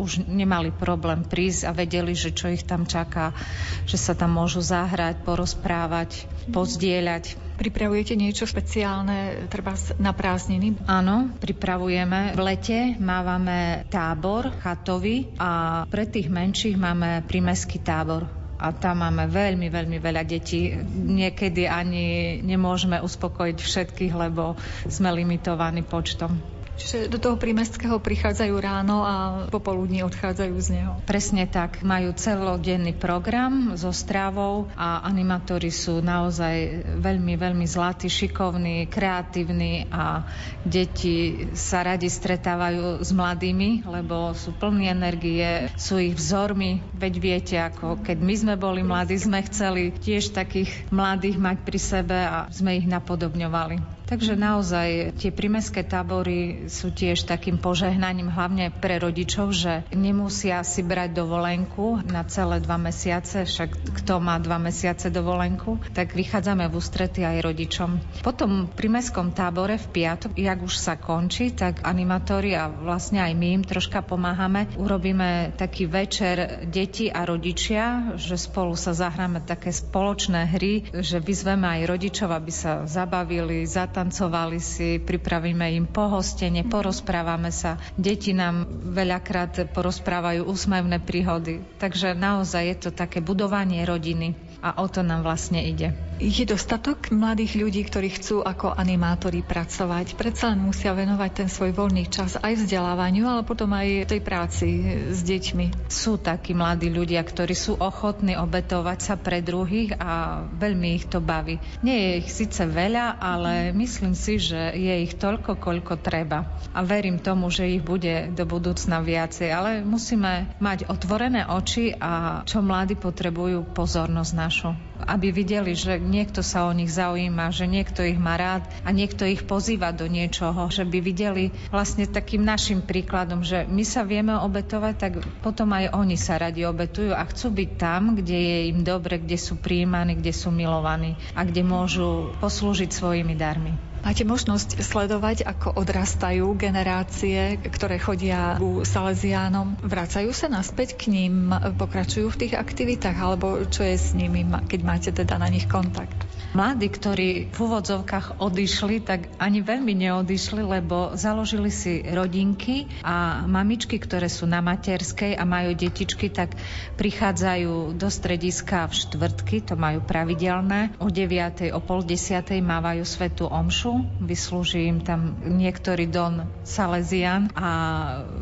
[0.00, 3.36] už nemali problém prísť a vedeli, že čo ich tam čaká,
[3.84, 7.49] že sa tam môžu zahrať, porozprávať, pozdieľať.
[7.60, 10.80] Pripravujete niečo špeciálne treba na prázdniny?
[10.88, 12.32] Áno, pripravujeme.
[12.32, 18.24] V lete mávame tábor chatový a pre tých menších máme primeský tábor
[18.56, 20.72] a tam máme veľmi, veľmi veľa detí.
[20.88, 24.56] Niekedy ani nemôžeme uspokojiť všetkých, lebo
[24.88, 26.59] sme limitovaní počtom.
[26.80, 30.92] Čiže do toho prímestského prichádzajú ráno a popoludní odchádzajú z neho.
[31.04, 31.84] Presne tak.
[31.84, 40.24] Majú celodenný program so strávou a animátori sú naozaj veľmi, veľmi zlatí, šikovní, kreatívni a
[40.64, 46.80] deti sa radi stretávajú s mladými, lebo sú plní energie, sú ich vzormi.
[46.96, 51.78] Veď viete, ako keď my sme boli mladí, sme chceli tiež takých mladých mať pri
[51.78, 54.00] sebe a sme ich napodobňovali.
[54.10, 60.86] Takže naozaj tie primeské tábory sú tiež takým požehnaním, hlavne pre rodičov, že nemusia si
[60.86, 66.76] brať dovolenku na celé dva mesiace, však kto má dva mesiace dovolenku, tak vychádzame v
[66.78, 67.90] ústrety aj rodičom.
[68.22, 73.32] Potom pri mestskom tábore v piatok, jak už sa končí, tak animatóri a vlastne aj
[73.34, 74.70] my im troška pomáhame.
[74.78, 81.66] Urobíme taký večer deti a rodičia, že spolu sa zahráme také spoločné hry, že vyzveme
[81.66, 87.80] aj rodičov, aby sa zabavili, zatancovali si, pripravíme im pohostenie, porozprávame sa.
[87.94, 91.64] Deti nám veľakrát porozprávajú úsmevné príhody.
[91.78, 95.92] Takže naozaj je to také budovanie rodiny a o to nám vlastne ide.
[96.20, 100.20] Je dostatok mladých ľudí, ktorí chcú ako animátori pracovať?
[100.20, 104.68] Predsa len musia venovať ten svoj voľný čas aj vzdelávaniu, ale potom aj tej práci
[105.16, 105.88] s deťmi.
[105.88, 111.24] Sú takí mladí ľudia, ktorí sú ochotní obetovať sa pre druhých a veľmi ich to
[111.24, 111.56] baví.
[111.80, 116.44] Nie je ich síce veľa, ale myslím si, že je ich toľko, koľko treba.
[116.76, 122.44] A verím tomu, že ich bude do budúcna viacej, ale musíme mať otvorené oči a
[122.44, 124.74] čo mladí potrebujú pozornosť našu.
[125.00, 129.24] aby videli, že niekto sa o nich zaujíma, že niekto ich má rád a niekto
[129.24, 134.36] ich pozýva do niečoho, že by videli vlastne takým našim príkladom, že my sa vieme
[134.36, 138.84] obetovať, tak potom aj oni sa radi obetujú a chcú byť tam, kde je im
[138.84, 143.89] dobre, kde sú príjmaní, kde sú milovaní a kde môžu poslúžiť svojimi darmi.
[144.00, 149.76] Máte možnosť sledovať, ako odrastajú generácie, ktoré chodia ku Salesiánom.
[149.84, 154.80] Vracajú sa naspäť k ním, pokračujú v tých aktivitách, alebo čo je s nimi, keď
[154.80, 156.29] máte teda na nich kontakt?
[156.50, 164.02] Mladí, ktorí v úvodzovkách odišli, tak ani veľmi neodišli, lebo založili si rodinky a mamičky,
[164.02, 166.58] ktoré sú na materskej a majú detičky, tak
[166.98, 170.90] prichádzajú do strediska v štvrtky, to majú pravidelné.
[170.98, 171.70] O 9.
[171.70, 172.42] o pol 10.
[172.58, 177.70] mávajú svetú omšu, vyslúži im tam niektorý don Salesian a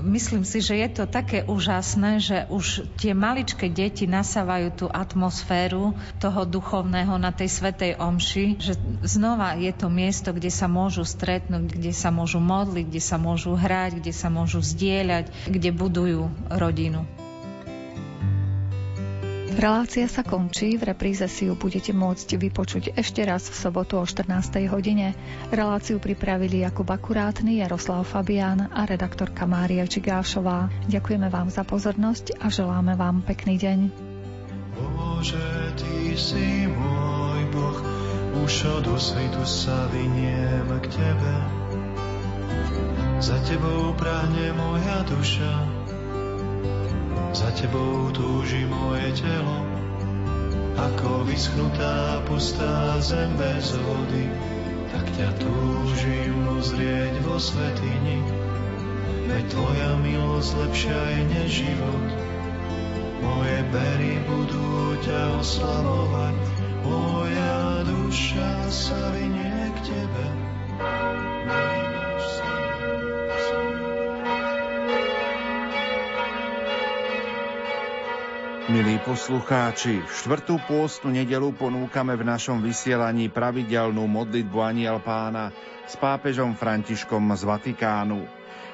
[0.00, 5.92] myslím si, že je to také úžasné, že už tie maličké deti nasávajú tú atmosféru
[6.16, 11.74] toho duchovného na tej svetej omši, že znova je to miesto, kde sa môžu stretnúť,
[11.74, 17.04] kde sa môžu modliť, kde sa môžu hrať, kde sa môžu zdieľať, kde budujú rodinu.
[19.58, 24.06] Relácia sa končí, v repríze si ju budete môcť vypočuť ešte raz v sobotu o
[24.06, 24.30] 14.
[24.70, 25.18] hodine.
[25.50, 30.70] Reláciu pripravili Jakub Akurátny, Jaroslav Fabián a redaktorka Mária Čigášová.
[30.86, 33.78] Ďakujeme vám za pozornosť a želáme vám pekný deň.
[34.78, 37.17] Bože, Ty si môj
[38.44, 41.34] už od osvitu sa vyniem k Tebe.
[43.18, 45.54] Za Tebou prahne moja duša,
[47.34, 49.58] za Tebou túži moje telo,
[50.78, 54.30] ako vyschnutá pustá zem bez vody,
[54.94, 58.22] tak ťa túžim uzrieť vo svetini.
[59.26, 62.06] Veď Tvoja milosť lepšia je než život,
[63.18, 66.34] moje pery budú ťa oslavovať,
[66.86, 67.57] moja
[68.08, 70.26] duša sa vynie k Tebe.
[78.72, 85.52] Milí poslucháči, v štvrtú pôstnu nedelu ponúkame v našom vysielaní pravidelnú modlitbu Aniel pána
[85.84, 88.24] s pápežom Františkom z Vatikánu.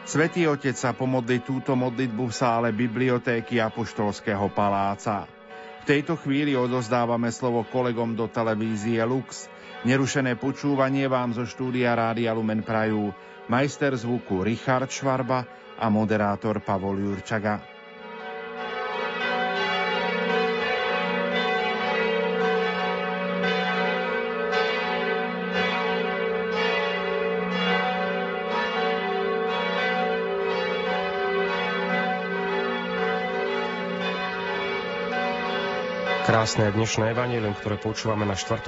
[0.07, 5.34] Svetý Otec sa pomodli túto modlitbu v sále bibliotéky Apoštolského paláca.
[5.85, 9.53] V tejto chvíli odozdávame slovo kolegom do televízie Lux.
[9.85, 13.12] Nerušené počúvanie vám zo štúdia Rádia Lumen Prajú
[13.53, 15.45] majster zvuku Richard Švarba
[15.76, 17.74] a moderátor Pavol Jurčaga.
[36.35, 38.66] Krásne dnešné evanílium, ktoré počúvame na 4.